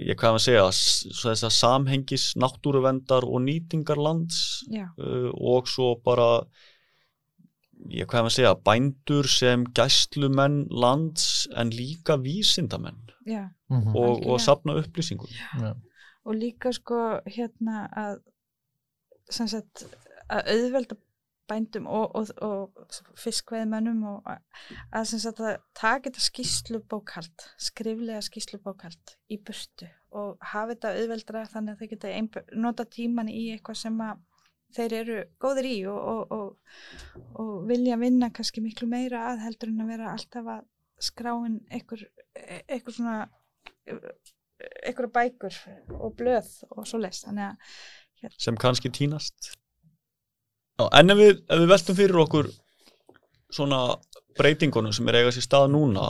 ég 0.09 0.17
hvað 0.17 0.35
maður 0.35 0.41
að 0.41 0.45
segja 0.47 0.65
þess 1.21 1.45
að 1.49 1.55
samhengis 1.59 2.25
náttúruvendar 2.41 3.27
og 3.29 3.41
nýtingar 3.45 4.01
lands 4.01 4.63
já, 4.71 4.87
uh, 4.97 5.29
og 5.35 5.67
svo 5.69 5.95
bara 6.03 6.41
ég 7.89 8.07
hvað 8.07 8.23
maður 8.23 8.31
að 8.31 8.35
segja 8.37 8.53
bændur 8.69 9.27
sem 9.29 9.65
gæslumenn 9.77 10.67
lands 10.71 11.47
en 11.55 11.69
líka 11.69 12.17
vísindamenn 12.17 13.01
já 13.27 13.49
Mhm. 13.69 13.95
og, 13.95 13.95
og 13.95 14.19
Algjörlega. 14.21 14.39
sapna 14.45 14.73
upplýsingum 14.81 15.27
Já. 15.61 15.73
og 16.25 16.35
líka 16.35 16.71
sko 16.73 17.19
hérna 17.25 17.89
að 17.97 18.19
sem 19.29 19.47
sagt 19.47 19.83
að 20.29 20.41
auðvelda 20.53 20.95
bændum 21.47 21.87
og, 21.87 22.15
og, 22.15 22.27
og 22.41 22.71
fiskveiðmönnum 23.21 24.03
og 24.05 24.23
að- 24.25 25.05
sagt 25.05 25.39
að 25.39 25.57
taka 25.73 26.09
þetta 26.09 26.21
skýslubókald 26.29 27.45
skriflega 27.57 28.21
skýslubókald 28.21 29.15
í 29.29 29.37
burtu 29.37 29.87
og 30.11 30.37
hafa 30.41 30.73
þetta 30.73 30.93
auðveldra 30.99 31.45
þannig 31.53 31.73
að 31.75 31.79
þeir 31.79 31.89
geta 31.89 32.07
nota 32.55 32.85
tíman 32.85 33.29
í 33.29 33.51
eitthvað 33.57 33.75
sem 33.77 33.97
að 34.01 34.17
þeir 34.75 34.95
eru 34.99 35.17
góðir 35.41 35.67
í 35.69 35.75
og, 35.91 35.99
og, 36.13 36.31
og, 36.35 37.19
og 37.41 37.51
vilja 37.69 37.99
vinna 38.01 38.31
kannski 38.33 38.63
miklu 38.63 38.89
meira 38.91 39.27
að 39.31 39.43
heldur 39.45 39.71
en 39.71 39.85
að 39.85 39.91
vera 39.93 40.13
alltaf 40.13 40.49
að 40.55 40.63
skráin 41.05 41.59
einhver, 41.69 42.05
einhver 42.65 42.95
svona 42.95 43.17
einhverja 44.85 45.11
bækur 45.13 45.59
og 45.99 46.15
blöð 46.17 46.49
og 46.71 46.87
svo 46.87 46.99
þannig 47.03 47.51
að 47.51 48.35
sem 48.41 48.57
kannski 48.57 48.89
týnast 48.89 49.51
en 50.81 51.13
ef 51.13 51.19
við, 51.19 51.41
ef 51.47 51.61
við 51.61 51.71
veltum 51.71 51.97
fyrir 51.97 52.21
okkur 52.23 52.49
svona 53.55 53.81
breytingunum 54.35 54.93
sem 54.95 55.07
er 55.09 55.21
eiga 55.21 55.33
sér 55.35 55.45
stað 55.45 55.69
núna. 55.71 56.07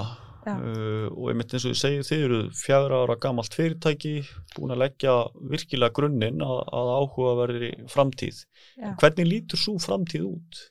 Uh, 0.54 1.08
og 1.10 1.32
einmitt 1.32 1.54
eins 1.56 1.66
og 1.66 1.74
þið 1.74 1.80
segið 1.82 2.08
þið 2.10 2.24
eru 2.28 2.40
fjagra 2.60 3.02
ára 3.04 3.18
gamalt 3.26 3.58
fyrirtæki 3.58 4.14
búin 4.56 4.76
að 4.76 4.82
leggja 4.84 5.16
virkilega 5.54 5.96
grunninn 5.98 6.44
að, 6.46 6.62
að 6.80 6.92
áhuga 7.00 7.34
verður 7.42 7.68
í 7.68 7.74
framtíð. 7.92 8.42
Já. 8.76 8.90
hvernig 9.02 9.30
lítur 9.30 9.62
svo 9.62 9.78
framtíð 9.82 10.28
út? 10.30 10.62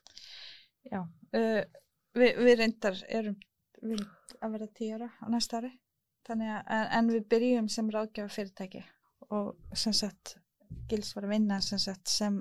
já, 0.91 1.01
uh, 1.01 1.63
við, 2.19 2.41
við 2.45 2.59
reyndar 2.61 3.01
erum 3.09 3.39
við 3.85 4.05
að 4.41 4.57
vera 4.57 4.71
tíu 4.77 4.99
ára 4.99 5.11
á 5.21 5.27
næsta 5.33 5.61
ári. 5.61 5.73
Þannig 6.25 6.53
að, 6.57 6.85
en, 6.97 7.13
við 7.13 7.25
byrjum 7.35 7.67
sem 7.69 7.91
ráðgjafa 7.93 8.33
fyrirtæki 8.33 8.81
og 9.35 9.77
sem 9.77 9.93
sagt 9.97 10.39
Gils 10.89 11.13
var 11.17 11.27
að 11.27 11.35
vinna 11.35 11.59
sem 11.65 11.81
sem 11.81 12.39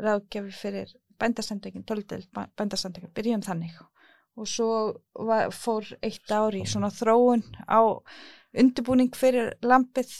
ráðgjafi 0.00 0.52
fyrir 0.54 0.92
bændasendökin, 1.20 1.84
tóldeil 1.84 2.22
bændasendökin, 2.56 3.12
byrjum 3.14 3.42
þannig. 3.44 3.74
og 3.80 3.99
svo 4.48 4.70
var, 5.14 5.50
fór 5.54 5.86
eitt 6.02 6.30
ári 6.30 6.64
í 6.64 6.68
svona. 6.68 6.90
þróun 6.94 7.42
á 7.66 7.80
undirbúning 8.60 9.14
fyrir 9.16 9.54
lampið 9.62 10.12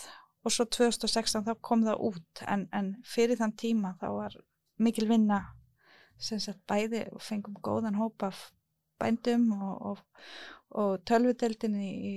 og 0.44 0.54
svo 0.54 0.66
2016 0.66 1.46
þá 1.46 1.52
kom 1.60 1.84
það 1.86 2.04
út. 2.10 2.44
En, 2.46 2.68
en 2.72 2.94
fyrir 3.06 3.40
þann 3.40 3.56
tíma 3.58 3.94
þá 4.00 4.08
var 4.16 4.38
mikil 4.80 5.08
vinna 5.10 5.42
sem 6.20 6.40
sagt 6.40 6.60
bæði 6.68 7.06
og 7.14 7.22
fengum 7.24 7.56
góðan 7.64 7.96
hóp 7.96 8.22
af 8.26 8.50
bændum 9.00 9.48
og, 9.56 9.76
og, 9.90 10.02
og 10.76 10.90
tölvudeldinni 11.08 11.90
í 12.10 12.14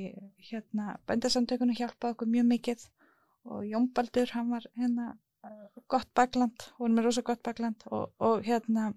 hérna 0.50 0.98
bændasamtökunum 1.08 1.78
hjálpaði 1.78 2.18
okkur 2.18 2.32
mjög 2.32 2.50
mikið. 2.52 2.88
Og 3.54 3.64
Jónbaldur 3.68 4.32
hann 4.36 4.52
var 4.52 4.68
hérna 4.80 5.14
eh, 5.44 5.82
gott 5.92 6.10
bakland, 6.16 6.68
hún 6.80 6.96
með 6.96 7.10
rosa 7.10 7.24
gott 7.28 7.44
bakland. 7.44 7.84
Og, 7.92 8.12
og 8.24 8.44
hérna 8.48 8.92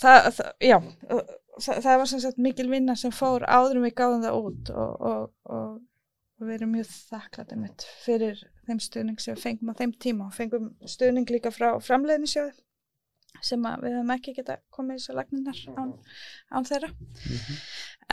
það, 0.00 0.30
það 0.38 0.52
já 0.70 0.78
og 0.78 1.34
það, 1.60 1.80
það 1.86 1.98
var 2.00 2.10
sem 2.10 2.22
sagt 2.24 2.42
mikil 2.42 2.68
vinna 2.70 2.96
sem 2.98 3.14
fór 3.14 3.46
áður 3.46 3.82
við 3.84 3.96
gáðum 4.00 4.24
það 4.24 4.38
út 4.40 4.72
og, 4.74 5.06
og, 5.10 5.30
og, 5.44 5.78
og 6.40 6.48
við 6.48 6.56
erum 6.58 6.74
mjög 6.74 6.90
þakklæði 7.12 7.60
mitt 7.60 7.86
fyrir 8.04 8.42
þeim 8.66 8.82
stuðning 8.82 9.22
sem 9.22 9.36
við 9.36 9.46
fengum 9.46 9.72
á 9.72 9.78
þeim 9.80 9.94
tíma. 10.04 10.28
Og 10.28 10.36
fengum 10.36 10.68
stuðning 10.88 11.30
líka 11.30 11.52
frá 11.54 11.72
framleiðnisjóði 11.84 12.54
sem 13.44 13.64
við 13.82 13.96
höfum 13.96 14.12
ekki 14.14 14.36
geta 14.36 14.60
komið 14.72 15.00
þessu 15.00 15.16
lagninnar 15.18 15.58
án, 15.76 15.90
án 16.54 16.68
þeirra. 16.68 16.90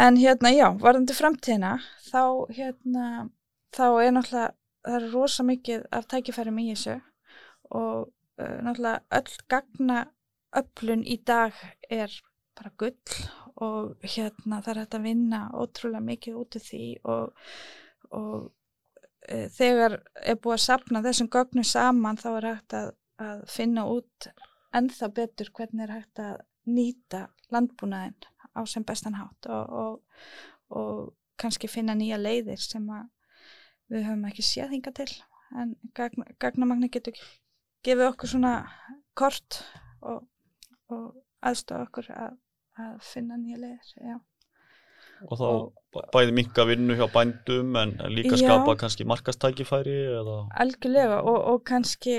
En 0.02 0.18
hérna 0.20 0.52
já, 0.54 0.66
varðandi 0.82 1.16
framtíðina 1.16 1.76
þá 2.08 2.24
hérna 2.58 3.06
þá 3.76 3.86
er 4.02 4.16
náttúrulega, 4.16 4.56
það 4.88 4.98
er 4.98 5.06
rosa 5.14 5.46
mikið 5.46 5.86
af 5.94 6.08
tækifærum 6.12 6.60
í 6.60 6.72
þessu 6.72 6.98
og 7.72 8.10
uh, 8.42 8.58
náttúrulega 8.66 9.20
öll 9.20 9.38
gagna 9.52 10.02
öflun 10.58 11.06
í 11.08 11.18
dag 11.28 11.56
er 11.88 12.12
bara 12.58 12.72
gull 12.80 13.18
og 13.62 14.08
hérna 14.16 14.62
það 14.62 14.72
er 14.74 14.82
hægt 14.82 14.98
að 14.98 15.06
vinna 15.08 15.42
ótrúlega 15.54 16.04
mikið 16.08 16.40
út 16.42 16.58
af 16.58 16.66
því 16.68 16.86
og, 17.14 17.46
og 18.18 18.36
uh, 19.30 19.48
þegar 19.58 19.98
er 20.24 20.40
búið 20.42 20.58
að 20.58 20.66
sapna 20.66 21.04
þessum 21.06 21.32
gögnum 21.34 21.68
saman 21.68 22.20
þá 22.22 22.30
er 22.34 22.50
hægt 22.52 22.78
að, 22.78 22.94
að 23.22 23.44
finna 23.52 23.88
út 23.92 24.32
ennþá 24.78 25.12
betur 25.16 25.52
hvernig 25.56 25.88
er 25.88 25.96
hægt 26.00 26.24
að 26.24 26.38
nýta 26.72 27.26
landbúnaðin 27.52 28.30
á 28.56 28.62
sem 28.68 28.84
bestan 28.88 29.18
hátt 29.18 29.48
og, 29.50 29.74
og, 29.82 30.22
og 30.70 31.14
kannski 31.42 31.70
finna 31.72 31.96
nýja 31.98 32.20
leiðir 32.22 32.62
sem 32.62 32.88
við 33.92 34.06
höfum 34.08 34.28
ekki 34.30 34.46
séð 34.46 34.76
hinga 34.76 34.94
til. 34.96 35.10
En 35.58 35.74
gagn, 35.98 36.24
gagnamagni 36.40 36.92
getur 36.92 37.18
gefið 37.84 38.12
okkur 38.12 38.32
svona 38.32 38.54
kort 39.18 39.62
og, 40.06 40.28
og 40.94 41.18
aðstofa 41.42 41.88
okkur 41.88 42.12
að, 42.16 42.36
að 42.82 42.98
finna 43.06 43.38
nýja 43.40 43.62
leiðir 43.62 43.94
já. 43.98 44.18
og 45.28 45.40
þá 45.42 45.48
bæði 46.14 46.36
minka 46.38 46.66
vinnu 46.70 46.98
hjá 46.98 47.08
bændum 47.14 47.76
en 47.82 47.96
líka 48.14 48.38
Já. 48.38 48.46
skapa 48.46 48.78
kannski 48.80 49.08
markastækifæri 49.10 49.98
eða 50.22 50.38
algjörlega 50.64 51.22
og, 51.22 51.40
og 51.54 51.64
kannski 51.68 52.18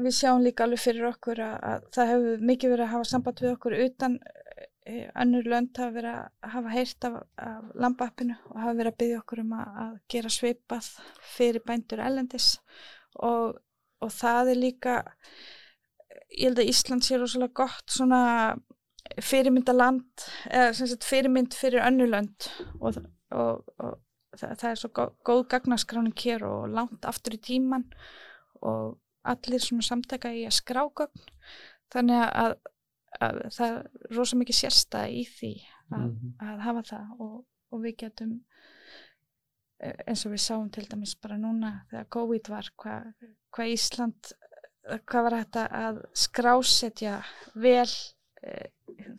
við 0.00 0.16
sjáum 0.16 0.44
líka 0.44 0.66
alveg 0.66 0.82
fyrir 0.82 1.08
okkur 1.10 1.40
að, 1.44 1.56
að 1.70 1.88
það 1.96 2.12
hefur 2.12 2.44
mikið 2.50 2.74
verið 2.74 2.86
að 2.86 2.92
hafa 2.94 3.10
samband 3.10 3.42
við 3.44 3.54
okkur 3.54 3.76
utan 3.86 4.18
eh, 4.86 5.06
önnur 5.22 5.48
lönd 5.52 5.80
hafa 5.82 5.96
verið 5.96 6.18
að 6.18 6.52
hafa 6.54 6.74
heyrt 6.76 7.08
af, 7.08 7.16
af 7.46 7.72
lambappinu 7.84 8.36
og 8.50 8.60
hafa 8.60 8.76
verið 8.80 8.92
að 8.92 9.00
byggja 9.02 9.22
okkur 9.22 9.42
um 9.44 9.56
að, 9.58 9.80
að 9.84 9.96
gera 10.14 10.34
svipað 10.36 10.90
fyrir 11.36 11.66
bændur 11.66 12.04
ellendis 12.06 12.50
og, 13.18 13.58
og 14.00 14.14
það 14.14 14.54
er 14.54 14.62
líka 14.64 15.00
ég 16.36 16.46
held 16.50 16.58
að 16.62 16.70
Ísland 16.72 17.04
sé 17.06 17.18
rosalega 17.18 17.52
gott 17.62 17.90
svona 17.90 18.20
fyrirmynda 19.24 19.72
land 19.74 20.26
eða 20.50 20.72
sem 20.76 20.86
sagt 20.90 21.04
fyrirmynd 21.08 21.54
fyrir 21.56 21.82
önnur 21.82 22.10
lönd 22.12 22.48
og, 22.80 23.00
og, 23.34 23.64
og 23.80 23.96
það, 24.38 24.52
það 24.60 24.70
er 24.70 24.80
svo 24.82 24.90
góð, 24.94 25.14
góð 25.26 25.40
gagnaskráning 25.54 26.14
hér 26.24 26.44
og 26.46 26.68
langt 26.76 27.08
aftur 27.08 27.34
í 27.34 27.40
tíman 27.42 27.86
og 28.62 28.98
allir 29.26 29.60
svona 29.64 29.82
samtaka 29.84 30.30
í 30.32 30.44
að 30.48 30.54
skrá 30.60 30.84
gögn 30.96 31.24
þannig 31.92 32.22
að, 32.28 32.54
að 33.20 33.40
það 33.56 33.72
er 33.74 34.14
rosa 34.16 34.38
mikið 34.40 34.60
sérstæða 34.62 35.10
í 35.10 35.24
því 35.28 35.52
að, 35.90 36.06
Mhm. 36.06 36.34
að 36.38 36.60
hafa 36.68 36.82
það 36.92 37.08
og, 37.26 37.34
og 37.74 37.80
við 37.82 37.96
getum 38.04 38.36
eh, 39.80 39.96
eins 40.06 40.22
og 40.26 40.32
við 40.36 40.42
sáum 40.44 40.68
til 40.70 40.84
dæmis 40.86 41.16
bara 41.18 41.38
núna 41.40 41.72
þegar 41.90 42.06
COVID 42.14 42.50
var 42.52 42.68
hvað 42.78 43.08
hva 43.50 43.66
Ísland 43.66 44.30
hvað 44.88 45.26
var 45.26 45.36
þetta 45.40 45.64
að 45.80 45.98
skrásetja 46.16 47.16
vel 47.54 47.88
e, 48.42 48.70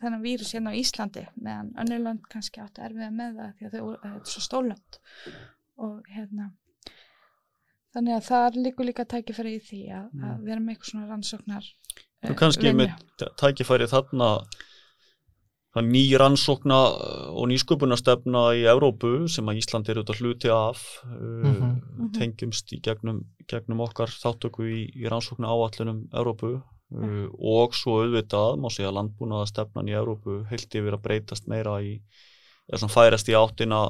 þennan 0.02 0.24
vírus 0.24 0.52
hérna 0.56 0.74
á 0.74 0.78
Íslandi 0.80 1.26
meðan 1.36 1.70
önnur 1.84 2.02
lönd 2.06 2.26
kannski 2.32 2.62
áttu 2.64 2.82
erfiða 2.84 3.12
með 3.14 3.38
það 3.38 3.54
því 3.58 3.68
að 3.68 3.76
þau 3.76 3.92
þetta 3.92 4.12
er 4.16 4.32
svo 4.32 4.44
stólönd 4.48 4.98
og 5.86 6.10
hérna 6.12 6.50
þannig 7.92 8.16
að 8.16 8.26
það 8.30 8.58
líkur 8.66 8.88
líka 8.88 9.08
tækifæri 9.08 9.54
í 9.58 9.62
því 9.68 9.82
að, 10.00 10.10
að 10.28 10.44
vera 10.48 10.64
með 10.64 10.74
eitthvað 10.74 10.92
svona 10.92 11.10
rannsóknar 11.12 11.70
Þú 12.22 12.30
eh, 12.30 12.38
kannski 12.38 12.68
vinnu. 12.68 12.88
með 12.88 13.26
tækifæri 13.40 13.88
þarna 13.90 14.28
það 15.72 15.86
ný 15.88 16.02
rannsókna 16.20 16.78
uh, 16.92 17.30
og 17.32 17.48
nýsköpunastefna 17.52 18.42
í 18.58 18.66
Evrópu 18.68 19.28
sem 19.32 19.46
að 19.48 19.60
Ísland 19.62 19.88
er 19.88 20.00
auðvitað 20.02 20.20
hluti 20.20 20.50
af 20.52 20.82
uh, 21.06 21.16
Mhm. 21.48 21.70
Mhm. 21.96 22.10
tengjumst 22.18 22.72
í 22.76 22.80
gegnum, 22.84 23.22
gegnum 23.48 23.80
okkar 23.86 24.08
þáttöku 24.12 24.66
í, 24.68 24.82
í 24.92 25.08
rannsókna 25.08 25.48
áallunum 25.48 26.04
Evrópu 26.12 26.52
uh, 26.58 27.26
og 27.38 27.74
svo 27.74 28.02
auðvitað 28.04 28.60
má 28.60 28.68
segja 28.68 28.90
að 28.92 28.98
landbúnaðastefnan 29.00 29.88
í 29.88 29.96
Evrópu 29.96 30.42
heilt 30.50 30.74
yfir 30.76 30.92
að 30.98 31.02
breytast 31.06 31.48
meira 31.48 31.78
í 31.80 32.00
eða 32.68 32.78
svona 32.82 32.94
færast 32.94 33.28
í 33.32 33.34
áttina 33.34 33.80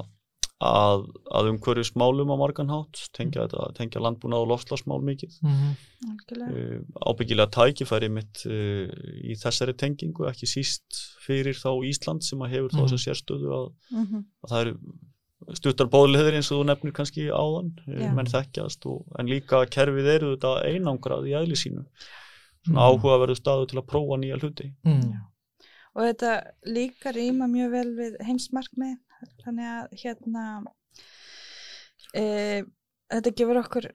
að, 0.63 1.05
að 1.35 1.49
umhverjusmálum 1.53 2.31
á 2.31 2.37
marganhátt, 2.39 3.01
tengja, 3.17 3.47
þetta, 3.49 3.69
tengja 3.79 4.03
landbúnað 4.05 4.45
og 4.45 4.51
loftslagsmál 4.53 5.01
mikið 5.03 5.39
Mhm. 5.43 5.73
Algjörlega. 6.13 6.51
uh, 6.53 6.81
ábyggilega 7.11 7.51
tækifæri 7.57 8.09
mitt 8.11 8.43
uh, 8.47 8.87
í 9.27 9.35
þessari 9.39 9.75
tengingu, 9.75 10.27
ekki 10.31 10.47
síst 10.47 11.01
fyrir 11.27 11.55
þá 11.59 11.71
Ísland 11.89 12.23
sem 12.23 12.39
að 12.39 12.51
hefur 12.55 12.71
þá 12.71 12.79
Mhm. 12.81 12.87
þessa 12.87 13.03
sérstöðu 13.07 13.49
að, 13.59 13.73
Mhm. 13.93 14.25
að 14.45 14.51
það 14.51 14.61
eru 14.61 14.77
stuttar 15.59 15.87
bóðleðir 15.91 16.35
eins 16.39 16.53
og 16.53 16.61
þú 16.63 16.67
nefnir 16.71 16.93
kannski 16.95 17.27
áðan, 17.35 17.73
Já. 17.89 18.13
menn 18.15 18.27
þekkjast 18.31 18.87
og, 18.87 19.05
en 19.19 19.27
líka 19.27 19.67
kerfið 19.67 20.07
eru 20.15 20.37
þetta 20.37 20.65
einangrað 20.71 21.27
í 21.27 21.35
eðli 21.35 21.57
sínu 21.59 21.85
svona 22.63 22.79
Mhm. 22.79 22.87
áhugaverðu 22.87 23.37
staðu 23.41 23.67
til 23.69 23.81
að 23.81 23.87
prófa 23.91 24.19
nýja 24.23 24.39
hluti 24.39 24.73
Mm. 24.87 25.19
og 25.97 26.03
þetta 26.15 26.45
líka 26.67 27.11
rýma 27.13 27.51
mjög 27.51 27.71
vel 27.73 27.91
við 27.97 28.17
heimsmarkmið 28.23 28.97
þannig 29.45 29.69
að 29.73 29.97
hérna 30.03 30.45
e, 32.15 32.25
þetta 33.13 33.35
gefur 33.41 33.63
okkur 33.63 33.91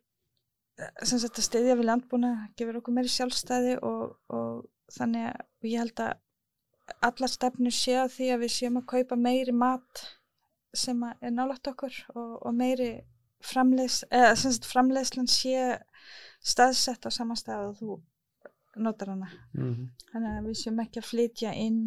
sem 0.78 1.18
sagt 1.18 1.40
að 1.42 1.48
styðja 1.48 1.78
við 1.80 1.90
landbúna 1.90 2.32
gefur 2.58 2.80
okkur 2.80 2.94
meiri 2.94 3.10
sjálfstæði 3.10 3.78
og, 3.82 4.18
og 4.30 4.66
þannig 4.94 5.32
að 5.32 5.46
og 5.58 5.70
ég 5.72 5.82
held 5.82 6.02
að 6.06 6.98
allar 7.04 7.32
stefnur 7.32 7.76
sé 7.76 7.98
að 8.00 8.14
því 8.16 8.28
að 8.32 8.44
við 8.46 8.54
séum 8.54 8.80
að 8.80 8.90
kaupa 8.94 9.18
meiri 9.20 9.56
mat 9.56 10.04
sem 10.78 11.02
að 11.04 11.26
er 11.26 11.34
nálægt 11.34 11.70
okkur 11.72 11.96
og, 12.14 12.34
og 12.46 12.54
meiri 12.56 12.92
framleiðs, 13.44 14.04
eða 14.12 14.54
framleiðslan 14.68 15.30
sé 15.32 15.80
staðsett 16.46 17.08
á 17.08 17.12
sama 17.14 17.36
stað 17.38 17.72
og 17.72 17.82
þú 17.82 17.98
notar 18.78 19.10
hana 19.14 19.30
mm 19.54 19.74
-hmm. 19.74 19.88
þannig 20.12 20.38
að 20.38 20.48
við 20.48 20.58
séum 20.62 20.80
ekki 20.80 21.00
að 21.00 21.10
flytja 21.10 21.54
inn 21.54 21.82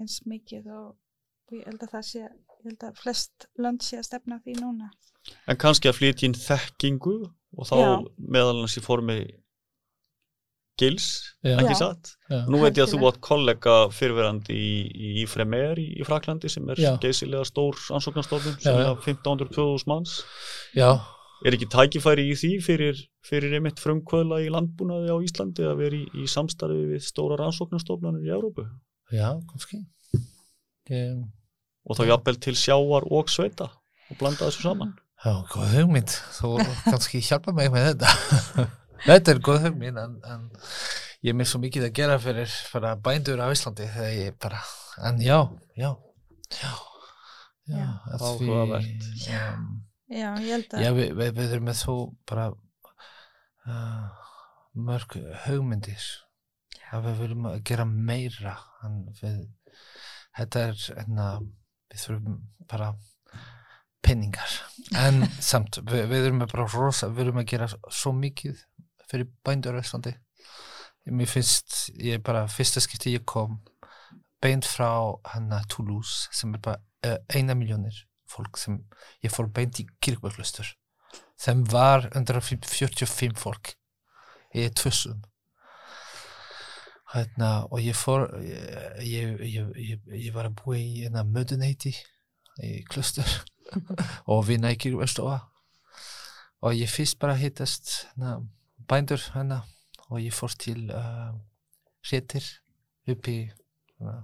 eins 0.00 0.22
mikið 0.26 0.66
og 0.72 0.96
ég 1.52 1.66
held 1.66 1.82
að 1.82 1.92
það 1.94 2.04
sé 2.10 2.28
ég 2.62 2.70
held 2.70 2.88
að 2.88 2.98
flest 3.02 3.46
lönd 3.58 3.82
sé 3.84 3.98
að 3.98 4.08
stefna 4.08 4.40
því 4.42 4.56
núna 4.62 4.90
en 5.50 5.58
kannski 5.60 5.90
að 5.90 5.98
flytja 6.00 6.28
inn 6.28 6.38
þekkingu 6.38 7.16
og 7.22 7.68
þá 7.68 7.76
Já. 7.78 7.88
meðal 8.18 8.58
hans 8.62 8.78
í 8.78 8.82
formi 8.84 9.20
gils, 10.80 11.06
Já. 11.44 11.58
ekki 11.60 11.74
Já. 11.74 11.78
satt 11.78 12.12
Já. 12.30 12.38
Nú 12.48 12.62
veit 12.62 12.78
ég 12.78 12.86
að 12.86 12.94
þú 12.94 13.08
átt 13.10 13.20
kollega 13.22 13.74
fyrirverandi 13.92 14.56
í, 14.56 14.70
í 14.88 15.10
Ifremer 15.22 15.78
í, 15.78 15.88
í 16.00 16.06
Fraklandi 16.08 16.50
sem 16.50 16.70
er 16.72 16.80
geysilega 17.02 17.44
stór 17.46 17.76
ansóknarstofnun 17.98 18.56
Já, 18.56 18.64
sem 18.64 18.80
er 18.80 18.94
1500-2000 19.04 19.90
manns. 19.92 20.22
Já, 20.78 20.94
Er 21.42 21.56
ekki 21.56 21.66
tækifæri 21.66 22.28
í 22.30 22.34
því 22.38 22.48
fyrir, 22.62 22.98
fyrir 23.26 23.56
einmitt 23.58 23.80
frumkvöðla 23.82 24.36
í 24.44 24.50
landbúnaði 24.54 25.10
á 25.10 25.18
Íslandi 25.26 25.64
að 25.66 25.80
vera 25.80 25.96
í, 25.98 26.04
í 26.22 26.26
samstarfi 26.30 26.84
við 26.92 27.02
stóra 27.02 27.34
rannsóknarstofnanir 27.40 28.28
í 28.28 28.30
Európu 28.30 28.62
já, 29.10 29.26
kannski. 29.50 29.80
Ég, 30.92 31.16
og 31.86 31.98
þá 31.98 32.02
jafnvel 32.12 32.38
til 32.44 32.54
sjáar 32.58 33.06
og 33.10 33.30
sveita 33.32 33.68
og 34.12 34.18
blanda 34.20 34.46
þessu 34.48 34.66
saman. 34.68 34.92
já, 35.24 35.32
góð 35.52 35.74
hugmynd. 35.78 36.12
Þú 36.36 36.50
kannski 36.84 37.20
hjálpa 37.24 37.52
mig 37.56 37.70
með 37.72 37.88
þetta. 37.92 38.66
þetta 39.08 39.32
er 39.34 39.40
góð 39.48 39.60
hugmynd, 39.68 39.98
en, 40.02 40.16
en 40.28 40.48
ég 41.22 41.30
er 41.32 41.36
mér 41.38 41.48
svo 41.48 41.60
mikið 41.62 41.86
að 41.88 41.94
gera 42.00 42.18
fyrir, 42.22 42.50
fyrir 42.70 42.98
bændur 43.06 43.40
á 43.42 43.46
Íslandi 43.54 43.86
þegar 43.94 44.16
ég 44.18 44.36
bara, 44.42 44.60
en 45.08 45.20
já, 45.22 45.38
já, 45.78 45.92
já, 46.58 46.72
já, 47.70 47.78
Já. 47.78 47.86
að 48.10 48.26
því, 48.40 48.48
Áhugavert. 48.50 49.06
um, 49.38 49.68
já, 50.10 50.28
ég 50.42 50.50
held 50.50 50.74
að 50.76 50.82
Já, 50.84 50.90
við, 50.98 51.12
við, 51.20 51.32
við 51.38 51.54
erum 51.56 51.68
með 51.70 51.78
þó 51.84 51.94
bara 52.28 52.46
uh, 53.70 54.28
mörg 54.90 55.16
hugmyndir 55.46 56.06
að 56.92 57.06
við 57.06 57.20
viljum 57.22 57.46
að 57.48 57.60
gera 57.70 57.86
meira 57.88 58.56
en 58.84 58.98
við, 59.22 59.38
þetta 60.36 60.64
er 60.72 60.82
enna, 61.04 61.28
við 61.92 62.04
þurfum 62.06 62.38
bara 62.70 62.92
penningar 64.02 64.58
en 64.98 65.26
samt, 65.52 65.80
við, 65.86 66.06
við 66.10 66.28
erum 66.28 66.44
bara 66.44 66.68
rosa, 66.72 67.10
við 67.12 67.26
erum 67.28 67.42
að 67.42 67.50
gera 67.54 67.70
svo 67.88 68.14
mikið 68.16 68.64
fyrir 69.10 69.28
bændur 69.44 69.76
á 69.76 69.82
Íslandi. 69.82 70.14
Mér 71.12 71.28
finnst, 71.28 71.90
ég 71.98 72.22
bara 72.24 72.46
fyrsta 72.48 72.80
skipti 72.80 73.12
ég 73.12 73.24
kom 73.28 73.58
beint 74.42 74.66
frá 74.66 74.88
hana 75.34 75.60
Toulouse 75.70 76.30
sem 76.34 76.54
er 76.54 76.62
bara 76.62 76.80
uh, 77.06 77.18
eina 77.34 77.54
miljónir 77.58 78.04
fólk 78.30 78.58
sem 78.58 78.78
ég 79.22 79.32
fór 79.34 79.50
beint 79.54 79.80
í 79.82 79.86
kirkvöldlustur 80.02 80.72
sem 81.38 81.62
var 81.70 82.08
145 82.14 83.38
fólk 83.38 83.74
í 84.56 84.66
tvössum 84.78 85.20
hérna 87.12 87.50
og 87.68 87.80
ég 87.82 87.96
fór 87.96 88.26
ég, 88.42 89.40
ég, 89.44 89.70
ég, 89.76 90.00
ég, 90.08 90.30
var 90.34 90.48
að 90.48 90.58
búa 90.62 90.78
í 90.78 91.04
hérna 91.04 91.24
möduneyti 91.28 91.92
í 92.62 92.72
klustur 92.88 93.28
og 94.32 94.44
vinna 94.48 94.72
í 94.72 94.78
kirkvöldstofa 94.80 95.38
og 96.62 96.76
ég 96.78 96.90
fyrst 96.92 97.18
bara 97.22 97.38
hittast 97.38 97.94
hérna, 98.12 98.40
bændur 98.88 99.22
hérna 99.34 99.62
og 100.08 100.20
ég 100.20 100.34
fór 100.36 100.52
til 100.58 100.90
uh, 100.92 101.32
réttir 102.10 102.44
uppi 103.08 103.38
hérna, 103.48 104.18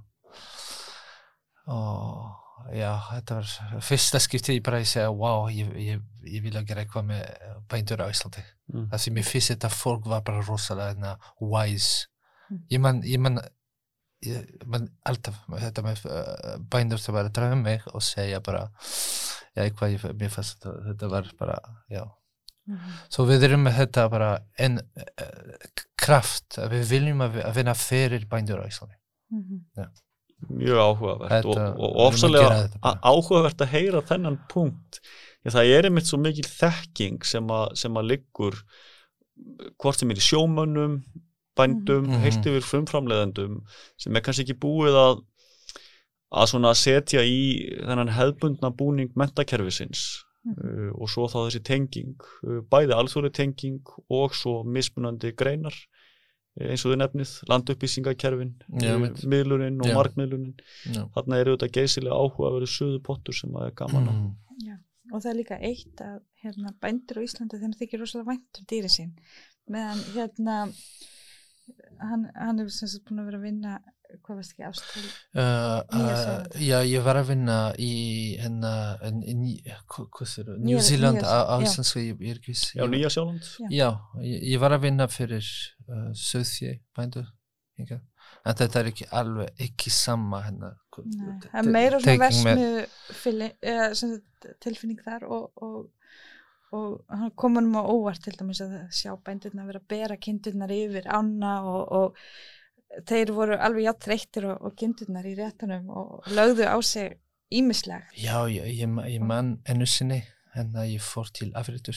og 1.68 2.70
já, 2.74 2.92
þetta 3.12 3.40
var 3.40 3.83
fyrsta 3.85 4.20
skiptið 4.22 4.59
ég 4.59 4.64
bara 4.66 4.83
ég 4.83 4.90
segja, 4.90 5.11
wow, 5.14 5.48
ég, 5.53 5.72
ég, 5.81 6.05
ég 6.29 6.44
vil 6.44 6.57
að 6.57 6.68
gera 6.70 6.85
eitthvað 6.85 7.11
með 7.11 7.27
bændur 7.68 8.05
á 8.05 8.12
Íslandi 8.12 8.44
Mm. 8.68 8.88
það 8.92 9.01
sem 9.01 9.18
ég 9.18 9.24
fyrst 9.24 9.53
þetta 9.55 9.68
fólk 9.72 10.07
var 10.12 10.24
bara 10.27 10.42
rosalega 10.44 10.92
hérna, 10.92 11.14
wise. 11.40 12.09
Ég 12.70 12.80
man, 12.80 13.02
ég 13.04 13.20
man 13.20 13.38
ég 14.26 14.64
man 14.66 14.88
alltaf 15.06 15.37
þetta 15.48 15.82
með 15.87 16.00
uh, 16.11 16.54
bændur 16.72 16.98
sem 16.98 17.14
var 17.14 17.28
að 17.28 17.34
draga 17.38 17.54
um 17.58 17.62
mig 17.62 17.84
og 17.92 18.02
segja 18.02 18.40
bara 18.42 18.64
já, 19.54 19.62
eitthvað, 19.66 19.92
ég, 19.94 20.06
mér 20.18 20.32
fannst 20.34 20.56
þetta, 20.58 20.72
þetta 20.88 21.11
var 21.12 21.28
bara, 21.38 21.58
já. 21.92 22.04
Mhm. 22.68 22.96
svo 23.14 23.24
við 23.24 23.46
erum 23.46 23.62
með 23.64 23.78
þetta 23.78 24.08
bara 24.12 24.32
en 24.61 24.80
uh, 24.82 25.78
kraft 25.96 26.58
að 26.61 26.74
við 26.76 26.90
viljum 26.90 27.22
að, 27.24 27.38
að 27.46 27.54
vinna 27.61 27.74
fyrir 27.78 28.26
bændur 28.28 28.61
á 28.61 28.68
Íslandi. 28.68 28.98
Mhm. 29.32 29.62
mjög 30.58 30.78
áhugavert 30.82 31.32
Þetta- 31.46 31.70
og, 31.74 31.80
og 31.87 31.96
ofsalega 32.08 32.92
áhugavert 33.02 33.64
að 33.64 33.72
heyra 33.72 34.02
þennan 34.06 34.37
punkt. 34.50 35.00
Því 35.42 35.54
það 35.54 35.72
er 35.78 35.88
einmitt 35.88 36.06
svo 36.11 36.18
mikil 36.20 36.44
þekking 36.46 37.24
sem 37.26 37.48
að, 37.54 37.72
sem 37.80 37.96
að 37.98 38.06
liggur 38.12 38.58
hvort 39.78 39.98
sem 39.98 40.11
er 40.11 40.18
í 40.20 40.26
sjómönnum 40.28 41.00
bændum, 41.58 42.06
Mhm. 42.06 42.20
heilt 42.24 42.46
yfir 42.46 42.64
frumframleðendum 42.70 43.58
sem 43.98 44.16
er 44.16 44.20
kannski 44.24 44.44
ekki 44.46 44.58
búið 44.62 44.96
að 45.02 45.20
að 46.38 46.46
svona 46.50 46.74
setja 46.76 47.22
í 47.24 47.38
þennan 47.80 48.10
hefbundna 48.12 48.68
búning 48.76 49.12
mentakerfisins 49.16 50.02
uh, 50.48 50.90
og 51.00 51.08
svo 51.08 51.24
þá 51.28 51.38
þessi 51.46 51.62
tenging 51.64 52.16
uh, 52.44 52.58
bæði 52.70 52.92
alþjóri 52.96 53.30
tenging 53.32 53.80
og 54.10 54.34
svo 54.36 54.58
mismunandi 54.64 55.32
greinar 55.32 55.72
eh, 56.60 56.68
eins 56.72 56.84
og 56.84 56.92
þið 56.92 57.00
nefnið, 57.00 57.32
landupplýsingakerfin 57.48 58.52
uh, 58.68 59.08
miðlunin 59.30 59.80
og 59.80 59.94
markmiðlunin. 59.96 60.52
Þarna 61.14 61.40
eru 61.40 61.56
þetta 61.56 61.70
geysilega 61.78 62.18
áhuga 62.20 62.48
að 62.50 62.56
vera 62.58 62.70
söðu 62.76 63.00
pottur 63.08 63.34
sem 63.40 63.50
að 63.56 63.66
er 63.70 63.74
gaman 63.80 64.08
að 64.12 64.20
Mm. 64.58 64.78
og 65.14 65.22
það 65.22 65.30
er 65.30 65.36
líka 65.38 65.56
eitt 65.64 66.00
að 66.04 66.16
hérna, 66.44 66.72
bændur 66.82 67.16
á 67.16 67.24
Íslandi 67.24 67.56
þeim 67.62 67.72
þykir 67.78 68.00
rosalega 68.02 68.28
vænt 68.34 68.58
um 68.60 68.66
dýri 68.68 68.90
sín. 68.92 69.12
Meðan 69.70 70.00
hérna 70.12 70.56
hann, 72.00 72.26
hann 72.34 72.61
er 72.62 72.68
sem 72.72 72.90
sagt 72.90 73.08
búin 73.08 73.22
að 73.22 73.30
vera 73.30 73.40
að 73.40 73.46
vinna 73.48 73.78
hvað 74.24 74.40
veist 74.40 74.54
ekki 74.54 74.66
ástöld 74.68 75.08
Uh, 75.38 75.82
uh, 75.94 76.46
já, 76.64 76.78
ég 76.88 77.04
var 77.04 77.18
að 77.20 77.32
vinna 77.34 77.56
í 77.78 77.92
hérna, 78.40 78.72
en, 79.04 79.20
en, 79.28 79.42
hvað, 79.92 80.08
hvað 80.16 80.30
sér, 80.32 80.52
New 80.64 80.80
Zealand 80.82 81.20
á, 81.22 81.44
á 81.44 81.56
já. 82.74 82.84
Nýja 82.88 83.12
Sjáland 83.12 83.50
Já. 83.68 83.90
Ég, 84.24 84.46
ég 84.54 84.62
var 84.62 84.76
að 84.76 84.87
vinna 84.88 85.08
fyrir 85.12 85.44
uh, 85.88 86.08
söðfjö 86.16 86.78
bændur 86.96 87.28
hingað. 87.78 88.02
en 88.48 88.58
þetta 88.58 88.80
er 88.80 88.90
ekki 88.92 89.08
alveg 89.20 89.62
ekki 89.68 89.92
sama 89.94 90.42
hérna 90.46 90.72
er 91.52 91.70
meira 91.70 92.00
svona 92.00 92.66
sagt, 93.94 94.48
tilfinning 94.64 95.04
þar 95.04 95.28
og, 95.28 95.62
og, 96.76 97.00
hann 97.09 97.33
kom 97.38 97.57
hann 97.59 97.70
á 97.74 97.83
óvart 97.83 98.22
til 98.24 98.37
dæmis 98.37 98.61
að 98.64 98.76
sjá 98.94 99.14
bændurna 99.24 99.66
vera 99.68 99.81
að 99.83 99.88
bera 99.88 100.16
kindurnar 100.20 100.72
yfir 100.74 101.09
ána 101.09 101.54
og, 101.64 101.92
og 101.98 103.04
þeir 103.09 103.33
voru 103.37 103.57
alveg 103.57 103.87
játt 103.88 104.04
þreyttir 104.07 104.48
og, 104.50 104.62
og 104.68 104.76
kindurnar 104.81 105.26
í 105.28 105.35
réttunum 105.38 105.88
og 105.92 106.28
lögðu 106.37 106.68
á 106.68 106.76
sig 106.85 107.18
ímislegt 107.52 108.16
Já, 108.20 108.44
ég, 108.52 108.68
ég, 108.83 108.98
ég 109.14 109.24
man 109.24 109.59
ennu 109.68 109.87
sinni 109.88 110.22
en 110.59 110.74
að 110.76 110.94
ég 110.96 111.04
fór 111.04 111.31
til 111.33 111.50
Afritur 111.57 111.96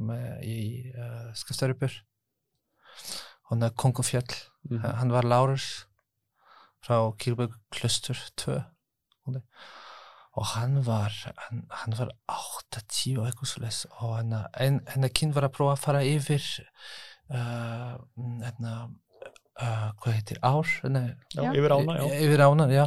með, 0.00 0.26
í 0.46 0.56
uh, 0.94 1.30
Skastarupur 1.36 1.92
hann 3.50 3.64
er 3.66 3.72
Kongofjall. 3.74 4.28
Mhm. 4.68 4.84
hann 5.00 5.12
var 5.12 5.26
Lárus 5.26 5.86
frá 6.84 6.96
Kýrbjörg 7.20 7.56
Klustur 7.74 8.16
2 8.40 8.60
og- 9.26 10.46
hann 10.54 10.80
var 10.86 11.12
hann, 11.48 11.66
hann 11.68 11.96
var 11.98 12.12
8-10 12.70 13.18
og 13.18 13.26
eitthvað 13.28 13.50
svo 13.50 13.62
les 13.64 13.78
og 14.00 14.16
hennar 14.20 15.12
kyn 15.16 15.32
var 15.34 15.48
að 15.48 15.54
prófa 15.56 15.74
að 15.76 15.84
fara 15.84 16.02
yfir 16.06 16.44
uh, 17.34 17.94
hérna 18.44 18.74
uh, 18.86 19.90
hvað 20.00 20.16
heitir 20.18 20.40
ár? 20.46 20.72
Nei, 20.90 21.06
Já, 21.34 21.50
yfir 21.52 21.74
ána, 21.76 21.96
já. 22.00 22.08
Yfir 22.24 22.44
ána, 22.46 22.66
já. 22.72 22.86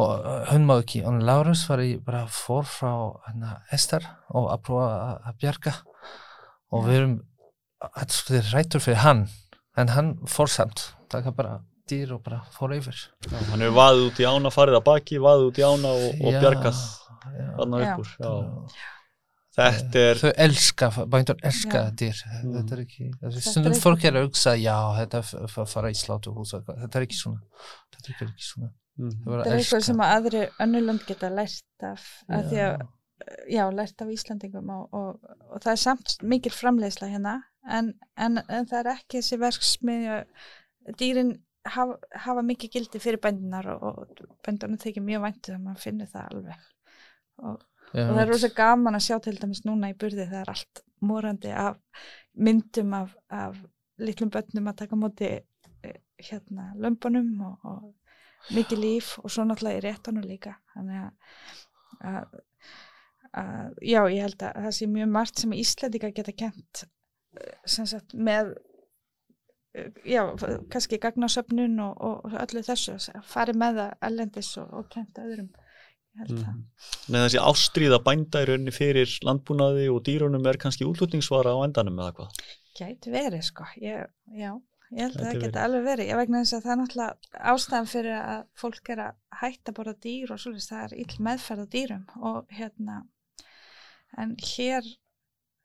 Og 0.00 0.12
uh, 0.24 0.46
hún 0.52 0.64
má 0.68 0.78
ekki, 0.80 1.02
og 1.04 1.18
Lárus 1.20 1.66
var 1.68 1.82
í 1.84 1.96
bara 2.00 2.22
fór 2.32 2.64
frá 2.68 2.92
hana, 3.26 3.58
Ester 3.76 4.04
og 4.32 4.48
að 4.54 4.62
prófa 4.68 4.86
að- 5.08 5.26
að 5.28 5.40
bjarga. 5.42 5.74
Og 6.72 6.86
við 6.86 6.96
erum 7.00 7.16
þetta 7.82 8.16
sko 8.16 8.32
þið 8.38 8.52
rættur 8.54 8.80
fyrir 8.86 9.02
hann 9.04 9.26
en 9.76 9.88
hann 9.96 10.14
fór 10.28 10.48
samt, 10.52 10.86
það 11.12 11.26
er 11.32 11.36
bara 11.36 11.58
dýr 11.90 12.12
og 12.16 12.22
bara 12.22 12.40
fór 12.54 12.74
yfir 12.76 12.98
Hann 13.50 13.60
hefur 13.64 13.76
vaðið 13.76 14.06
út 14.08 14.20
í 14.22 14.26
ána, 14.28 14.50
farið 14.54 14.78
að 14.78 14.84
baki 14.88 15.18
vaðið 15.22 15.46
út 15.50 15.58
í 15.62 15.64
ána 15.66 15.92
og, 15.98 16.08
og 16.22 16.32
Já, 16.36 16.40
bjargað 16.44 16.82
já. 16.82 17.46
þarna 17.58 17.80
Já. 17.82 17.92
upp 17.92 18.02
úr 18.04 18.12
já. 18.22 18.32
Þetta 19.52 20.00
er 20.08 20.16
þau 20.22 20.30
elska, 20.46 20.86
bændur 21.12 21.40
elska 21.44 21.80
Já. 21.82 21.90
dýr 22.00 22.20
Mm. 22.42 22.52
þetta 22.56 22.72
er 22.76 22.80
ekki, 22.86 23.08
er 23.28 23.34
stundum 23.44 23.72
er 23.72 23.76
ekki- 23.76 23.82
fólk 23.84 24.04
er 24.08 24.16
að 24.16 24.24
hugsa 24.26 24.54
já, 24.56 24.76
þetta 24.96 25.18
er 25.18 25.26
f- 25.52 25.68
fara 25.74 25.90
í 25.92 25.98
og 26.54 26.62
eitthvað. 26.62 26.78
þetta 26.86 26.96
er 26.96 27.06
ekki 27.06 27.18
svona 27.18 27.40
þetta 27.92 28.08
er 28.08 28.14
ekki 28.32 28.46
svona 28.48 28.70
voru 28.96 29.42
þetta 29.42 29.50
að 29.50 29.52
er 29.52 29.60
eitthvað 29.60 29.84
sem 29.90 30.00
að 30.06 30.14
aðri 30.16 30.42
önnulönd 30.64 31.06
geta 31.06 31.30
lært 31.30 31.86
af, 31.92 32.06
af 32.28 32.44
því 32.48 32.58
að 32.64 32.88
já, 33.52 33.62
lært 33.70 34.02
af 34.02 34.08
Íslandingum 34.16 34.70
og, 34.74 34.88
og, 34.92 35.20
og 35.52 35.60
það 35.62 35.72
er 35.76 35.82
samt 35.84 36.16
mikil 36.22 36.50
framleiðsla 36.56 37.08
hérna 37.12 37.36
en, 37.68 37.92
en, 38.16 38.38
en 38.48 38.66
það 38.66 38.78
er 38.86 38.90
ekki 38.96 39.20
þessi 39.20 39.38
verksmiðja 39.44 40.16
dýrin 40.98 41.36
hafa, 41.68 41.98
hafa 42.24 42.44
mikið 42.46 42.72
gildi 42.76 43.00
fyrir 43.02 43.20
bændunar 43.22 43.68
og, 43.74 43.84
og 44.02 44.24
bændunum 44.46 44.80
þykir 44.82 45.04
mjög 45.06 45.26
væntu 45.26 45.50
þegar 45.50 45.62
maður 45.66 45.84
finnur 45.84 46.10
það 46.12 46.32
alveg. 46.32 46.66
Og, 47.42 47.62
Já, 47.92 48.06
og 48.06 48.14
það 48.14 48.22
er 48.22 48.30
rosa 48.32 48.50
gaman 48.56 48.96
að 48.96 49.06
sjá 49.06 49.18
til 49.24 49.36
dæmis 49.38 49.64
núna 49.66 49.90
í 49.92 49.96
burði 49.98 50.26
það 50.30 50.40
er 50.42 50.52
allt 50.52 50.82
morandi 51.04 51.50
af 51.52 52.04
myndum 52.32 52.94
af, 52.96 53.16
af 53.28 53.58
litlum 54.00 54.30
börnum 54.32 54.70
að 54.70 54.78
taka 54.84 54.98
móti 54.98 55.28
eh, 55.32 55.98
hérna 56.22 56.70
lömpunum 56.80 57.34
og, 57.48 57.66
og 57.68 58.54
mikið 58.56 58.82
líf 58.82 59.12
og 59.22 59.30
svo 59.30 59.44
náttúrulega 59.46 59.82
í 59.82 59.84
réttunum 59.86 60.26
líka. 60.26 60.56
Þannig 60.74 61.02
að, 61.02 61.36
að, 62.12 62.40
að 63.42 63.78
já, 63.84 64.00
ég 64.14 64.26
held 64.26 64.46
að 64.48 64.66
það 64.66 64.76
sé 64.78 64.90
mjög 64.96 65.14
margt 65.18 65.42
sem 65.44 65.56
Íslandika 65.58 66.12
geta 66.16 66.36
kent 66.44 66.84
eh, 66.86 67.56
sem 67.66 67.88
sagt 67.88 68.16
með 68.16 68.54
já, 70.04 70.22
kannski 70.72 70.98
gagnasöfnun 71.00 71.78
og, 71.80 72.00
og, 72.04 72.32
öllu 72.44 72.62
þessu 72.66 72.96
farið 73.24 73.60
með 73.62 73.78
það 73.82 73.92
ellendis 74.10 74.50
og, 74.60 74.72
og 74.80 74.88
kent 74.92 75.20
öðrum 75.22 75.52
það 75.52 75.62
Mhm. 76.12 76.58
Nei, 77.08 77.22
þessi 77.24 77.38
ástríða 77.40 77.96
bænda 78.04 78.42
í 78.42 78.48
rauninni 78.50 78.72
fyrir 78.76 79.08
landbúnaði 79.24 79.86
og 79.88 80.02
dýrunum 80.04 80.44
er 80.50 80.58
kannski 80.60 80.84
útlutningsvara 80.84 81.54
á 81.56 81.64
endanum 81.64 81.96
eða 82.04 82.12
hvað 82.18 82.42
Gæti 82.76 83.12
verið 83.14 83.46
sko, 83.46 83.64
ég, 83.80 84.10
já, 84.28 84.50
ég 84.92 85.00
held 85.06 85.16
að 85.16 85.22
Gæti 85.22 85.24
það 85.24 85.32
geti 85.32 85.46
verið. 85.46 85.62
alveg 85.62 85.86
verið. 85.86 86.10
Ég 86.12 86.20
vegna 86.20 86.42
þess 86.42 86.56
að 86.58 86.66
það 86.66 86.72
er 86.74 86.80
náttúrulega 86.82 87.40
ástæðan 87.54 87.88
fyrir 87.94 88.18
að 88.18 88.44
fólk 88.60 88.90
er 88.92 89.02
að 89.06 89.16
hætta 89.40 89.72
að 89.72 89.76
borða 89.80 89.94
dýr 90.04 90.34
og 90.36 90.42
svolítið 90.44 90.68
það 90.68 90.84
er 90.84 90.94
ill 91.06 91.16
meðferð 91.30 91.64
á 91.64 91.72
dýrum 91.76 92.04
og 92.20 92.54
hérna, 92.60 92.98
en 94.20 94.36
hér, 94.52 94.92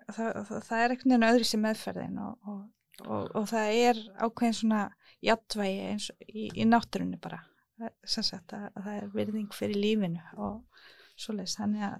það, 0.07 0.31
það, 0.47 0.63
það 0.71 0.83
er 0.85 0.95
einhvern 0.95 1.11
veginn 1.11 1.29
öðru 1.33 1.49
sem 1.51 1.63
meðferðin 1.67 2.19
og, 2.23 2.37
og, 2.47 2.63
og, 3.05 3.29
og 3.37 3.45
það 3.51 3.77
er 3.83 4.01
ákveðin 4.25 4.57
svona 4.59 4.81
jafnvægi 5.25 5.79
eins 5.91 6.09
og 6.13 6.27
í, 6.29 6.47
í 6.53 6.65
náttúrunni 6.67 7.19
bara, 7.21 7.43
Það- 7.77 7.93
sem 8.09 8.25
sagt 8.25 8.53
að, 8.57 8.67
að 8.73 8.85
það 8.87 8.95
er 9.01 9.09
virðing 9.13 9.49
fyrir 9.53 9.77
lífinu 9.77 10.21
og 10.41 10.85
svolítið, 11.17 11.57
þannig 11.59 11.83
að 11.91 11.97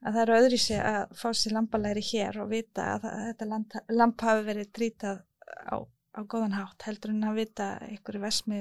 að 0.00 0.14
það 0.14 0.22
eru 0.22 0.36
öðru 0.40 0.58
sér 0.64 0.86
að 0.88 1.10
fá 1.20 1.26
sér 1.36 1.52
lambalæri 1.52 2.02
hér 2.08 2.38
og 2.40 2.46
vita 2.54 2.86
að 2.94 3.02
það, 3.04 3.16
þetta 3.26 3.48
lamp, 3.50 3.74
lamp 3.92 4.22
hafi 4.24 4.46
verið 4.46 4.70
trítað 4.78 5.18
á, 5.68 5.76
á 6.16 6.20
góðan 6.24 6.56
hátt 6.56 6.86
heldur 6.88 7.12
en 7.12 7.26
að 7.28 7.40
vita 7.42 7.66
einhverju 7.84 8.22
vesmi 8.24 8.60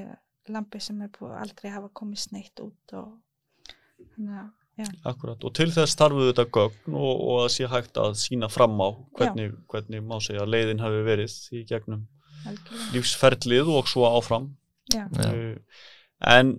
lampi 0.51 0.81
sem 0.83 0.99
er 1.05 1.13
búið 1.15 1.37
aldrei 1.39 1.69
hafa 1.71 1.91
komið 1.95 2.23
sneitt 2.25 2.59
út 2.65 2.95
og 2.99 3.15
þannig 4.17 4.35
að 4.41 4.49
Akkurat, 5.09 5.43
og 5.43 5.53
til 5.57 5.69
þess 5.75 5.97
þarf 5.99 6.21
þetta 6.29 6.45
gögn 6.55 6.95
og, 6.95 7.11
og 7.11 7.41
að 7.43 7.51
sé 7.55 7.67
hægt 7.71 7.99
að 7.99 8.15
sína 8.21 8.49
fram 8.51 8.77
á 8.79 8.89
hvernig, 9.17 9.51
hvernig 9.71 10.05
má 10.05 10.17
segja 10.23 10.47
leiðin 10.47 10.81
hafi 10.83 11.03
verið 11.07 11.35
í 11.55 11.65
gegnum 11.67 12.05
algjörlega, 12.47 12.89
lífsferlið 12.95 13.71
og 13.75 13.91
svo 13.91 14.07
áfram. 14.07 14.51
Já. 14.93 15.05
Uh, 15.19 15.85
en 16.31 16.57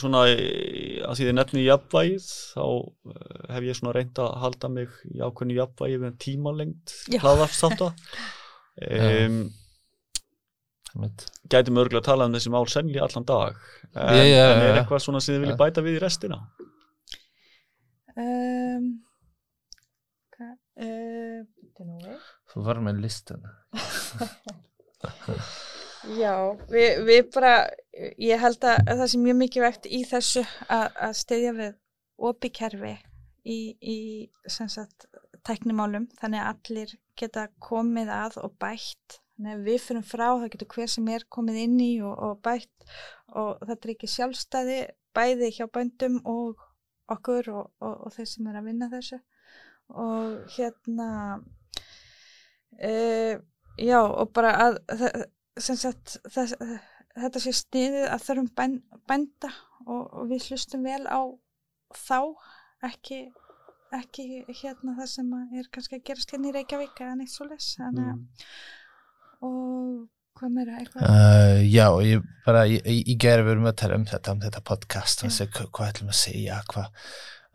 svona 0.00 0.22
eh, 0.30 1.00
að 1.04 1.18
því 1.18 1.26
þið 1.28 1.34
nefni 1.36 1.64
jafnvægið 1.66 2.28
þá 2.28 2.64
eh, 2.64 3.40
hef 3.56 3.66
ég 3.66 3.78
svona 3.78 3.94
reynd 3.96 4.20
að 4.22 4.36
halda 4.44 4.70
mig 4.72 4.94
í 5.10 5.20
ákveðinu 5.20 5.58
jafnvægi 5.58 5.98
við 6.04 6.14
tímalengt 6.22 6.94
Já. 7.12 7.18
hlaðarstáta 7.24 7.90
um, 7.92 9.42
Einmitt. 10.92 11.26
gætum 11.52 11.80
örgulega 11.80 12.02
að 12.02 12.08
tala 12.10 12.28
um 12.28 12.36
þessi 12.36 12.52
mál 12.52 12.66
sennilega 12.68 13.06
allan 13.08 13.28
dag. 13.28 13.62
En, 13.92 14.16
Já, 14.16 14.24
já, 14.28 14.42
en 14.48 14.66
er 14.66 14.80
eitthvað 14.82 15.04
svona 15.06 15.22
sem 15.24 15.36
þið 15.36 15.44
viljið 15.46 15.62
bæta 15.62 15.84
við 15.84 15.98
í 15.98 16.02
restina 16.02 16.40
um, 18.16 18.88
hvað 20.36 20.56
uh, 20.80 21.42
þú 22.52 22.64
var 22.66 22.80
með 22.84 23.02
listan 23.04 23.42
Já, 26.18 26.34
við, 26.70 27.04
við 27.06 27.28
bara, 27.34 27.54
ég 28.18 28.40
held 28.42 28.64
að 28.66 28.88
það 28.90 29.08
sé 29.12 29.18
mjög 29.22 29.36
mikilvægt 29.38 29.86
í 29.86 30.02
þessu 30.08 30.42
að, 30.66 30.88
að 31.06 31.12
styðja 31.20 31.52
við 31.58 31.72
opi 32.22 32.50
kerfi 32.54 32.94
í, 33.46 33.58
í 33.78 33.98
sem 34.50 34.70
sagt, 34.70 35.06
tæknimálum, 35.46 36.08
þannig 36.18 36.42
að 36.42 36.50
allir 36.52 36.94
geta 37.18 37.46
komið 37.62 38.10
að 38.14 38.38
og 38.42 38.56
bætt, 38.62 39.18
þannig 39.36 39.54
að 39.54 39.64
við 39.68 39.80
fyrir 39.86 40.06
frá, 40.06 40.26
það 40.26 40.50
getur 40.54 40.72
hver 40.74 40.92
sem 40.94 41.12
er 41.14 41.26
komið 41.36 41.60
inn 41.64 41.78
í 41.82 41.92
og, 42.02 42.14
og 42.26 42.42
bætt. 42.46 42.90
Og 43.38 43.62
þetta 43.62 43.88
er 43.88 43.94
ekki 43.94 44.10
sjálfstæði 44.10 44.80
bæði 45.16 45.50
hjá 45.56 45.66
bændum 45.72 46.18
og 46.28 46.62
okkur 47.12 47.50
og, 47.52 47.70
og, 47.82 47.94
og 48.06 48.14
þeir 48.14 48.28
sem 48.30 48.48
er 48.48 48.58
að 48.60 48.68
vinna 48.70 48.90
þessu 48.92 49.18
og 49.92 50.54
hérna 50.56 51.08
uh, 52.82 53.34
já 53.78 54.00
og 54.00 54.32
bara 54.34 54.52
að 54.66 54.80
sagt, 55.60 56.16
það, 56.32 56.54
þetta 57.18 57.42
sé 57.44 57.52
sniðið 57.56 58.08
að 58.08 58.24
þurfum 58.26 58.50
bæn, 58.56 58.78
bænda 59.10 59.52
og, 59.86 60.02
og 60.06 60.30
við 60.32 60.50
hlustum 60.50 60.86
vel 60.86 61.04
á 61.08 61.20
þá 61.92 62.18
ekki, 62.88 63.20
ekki 63.92 64.26
hérna 64.62 64.96
það 65.00 65.12
sem 65.12 65.36
er 65.60 65.68
kannski 65.74 65.98
að 65.98 66.06
gerast 66.08 66.32
hérna 66.32 66.50
í 66.50 66.56
Reykjavík 66.56 67.04
eða 67.04 67.18
neitt 67.20 67.34
svo 67.34 67.48
les 67.50 67.74
Mm. 68.12 68.26
og 69.42 70.08
hvað 70.38 70.54
meira 70.56 70.78
Uh, 71.02 71.60
já, 71.68 71.86
ég 72.06 72.24
bara, 72.46 72.64
ég 72.66 73.14
gerði 73.20 73.46
við 73.46 73.54
erum 73.56 73.68
að 73.70 73.78
tala 73.82 73.98
um 74.00 74.08
þetta, 74.08 74.34
um 74.34 74.42
þetta 74.42 74.64
podcast 74.64 75.24
og 75.26 75.34
segja 75.34 75.68
hvað 75.68 75.92
ætlum 75.92 76.12
að 76.12 76.20
segja, 76.22 76.60
hvað 76.72 76.86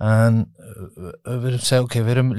en 0.04 0.44
uh, 0.62 0.98
við 1.26 1.48
erum 1.52 1.64
segja, 1.66 1.84
ok, 1.86 1.96
við 2.06 2.12
erum 2.14 2.34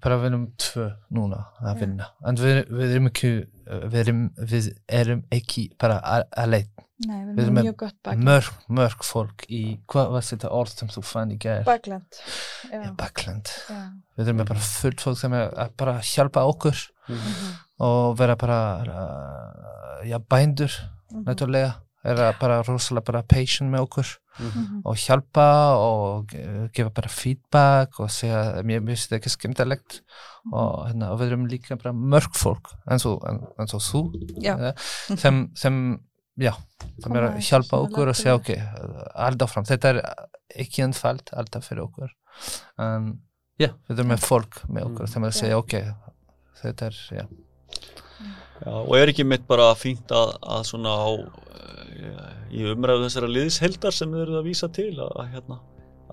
bara 0.00 0.16
við 0.22 0.30
erum 0.30 0.46
tvö 0.64 0.86
núna 1.12 1.42
að 1.60 1.82
vinna, 1.82 2.06
en 2.24 2.38
við, 2.40 2.60
við 2.70 2.94
erum 2.94 3.10
ekki 3.10 3.32
við 3.64 3.98
erum, 4.04 4.22
við 4.38 4.70
erum 5.00 5.20
ekki 5.34 5.66
bara 5.80 5.98
að, 6.00 6.24
að 6.44 6.50
leit, 6.54 6.70
Nei, 7.04 7.18
við 7.34 7.42
erum 7.42 7.56
mjög 7.58 7.84
mörg, 8.24 8.50
mörg 8.78 9.04
fólk 9.04 9.44
í, 9.52 9.62
hvað 9.90 10.12
var 10.14 10.24
þetta 10.30 10.50
orð 10.56 10.74
sem 10.78 10.92
þú 10.94 11.02
fann 11.04 11.32
í 11.34 11.38
gerð? 11.42 11.64
bakland 11.68 12.20
bakland. 13.00 13.50
já. 13.68 13.80
Við 14.16 14.30
erum 14.30 14.44
bara 14.46 14.66
fullt 14.68 15.02
fólk 15.04 15.18
sem 15.18 15.34
er 15.36 15.50
að 15.64 15.72
bara 15.80 15.98
hjálpa 16.00 16.46
okkur 16.48 16.90
Mhm, 17.04 17.48
og 17.84 18.14
vera 18.16 18.32
bara, 18.40 18.58
uh, 18.88 20.08
já, 20.08 20.16
bændur, 20.18 20.72
mhm, 21.12 21.24
náttúrulega, 21.26 21.74
er 22.04 22.20
að 22.20 22.38
bara 22.40 22.62
rosalega 22.66 23.06
bara 23.08 23.22
patient 23.22 23.70
með 23.72 23.86
okkur 23.86 24.10
mhm. 24.38 24.80
og 24.84 24.96
hjálpa 25.00 25.46
og 25.80 26.26
ge- 26.32 26.68
gefa 26.76 26.90
bara 26.98 27.08
feedback 27.12 28.00
og 28.04 28.10
segja 28.12 28.40
mér 28.62 28.80
mér 28.84 28.94
finnst 28.94 29.08
þetta 29.10 29.20
ekki 29.22 29.32
skemmtilegt 29.34 30.00
og, 30.52 30.88
hérna, 30.90 31.12
og 31.14 31.20
við 31.22 31.30
erum 31.32 31.46
líka 31.48 31.78
bara 31.80 31.94
mörg 31.96 32.34
fólk 32.36 32.72
eins 32.90 33.06
og, 33.08 33.22
en- 33.30 33.44
eins 33.58 33.74
og 33.78 33.84
þú 33.86 34.02
Já. 34.44 34.54
eh, 34.58 34.74
sem, 35.16 35.46
sem 35.56 35.78
já, 36.40 36.52
sem 37.00 37.14
er 37.16 37.28
að 37.30 37.40
hjálpa 37.46 37.78
okkur 37.86 38.10
og 38.10 38.16
segja 38.18 38.34
ok, 38.40 38.50
alltaf 39.14 39.52
fram 39.54 39.64
þetta 39.68 39.94
er 39.94 40.00
ekki 40.64 40.82
ennfald 40.84 41.30
alltaf 41.32 41.68
fyrir 41.70 41.84
okkur. 41.86 42.10
En 42.82 43.12
já, 43.58 43.68
við 43.88 44.00
erum 44.00 44.10
með 44.12 44.24
fólk 44.26 44.60
með 44.68 44.88
okkur 44.90 45.06
Mm. 45.06 45.12
sem 45.14 45.24
er 45.24 45.30
að 45.30 45.38
segja 45.38 45.58
ok 45.62 45.74
þetta 46.60 46.86
er, 46.90 46.98
já 47.20 47.24
Já, 48.64 48.72
og 48.72 48.94
er 48.98 49.12
ekki 49.12 49.26
mitt 49.26 49.46
bara 49.48 49.72
fínt 49.78 50.12
að, 50.14 50.36
að 50.56 50.66
svona 50.70 50.94
á 50.94 51.10
uh, 51.10 52.28
í 52.54 52.64
umræðu 52.72 53.08
þessara 53.08 53.30
liðsheldar 53.32 53.96
sem 53.96 54.14
þið 54.14 54.24
eruð 54.26 54.40
að 54.40 54.48
vísa 54.48 54.70
til 54.74 54.92
að, 54.94 55.10
að, 55.10 55.32
hérna, 55.34 55.58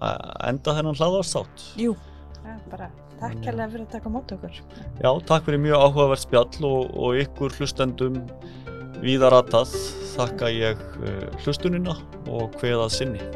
að 0.01 0.17
enda 0.49 0.75
þennan 0.79 0.99
hlaðarstátt 0.99 1.67
Jú, 1.81 1.95
ja, 2.41 2.57
bara 2.71 2.89
takk 3.21 3.45
hérlega 3.45 3.69
fyrir 3.75 3.85
að 3.85 3.91
taka 3.93 4.09
mót 4.09 4.33
okkur. 4.33 4.55
Já, 4.97 5.11
takk 5.29 5.45
fyrir 5.45 5.61
mjög 5.61 5.85
áhugavert 5.85 6.23
spjall 6.25 6.65
og, 6.65 6.95
og 6.97 7.21
ykkur 7.21 7.53
hlustendum 7.59 8.17
víðaratað 9.01 9.77
þakka 10.15 10.51
ég 10.53 10.81
uh, 11.01 11.29
hlustunina 11.45 11.95
og 12.29 12.57
hveðað 12.61 12.97
sinni 12.97 13.31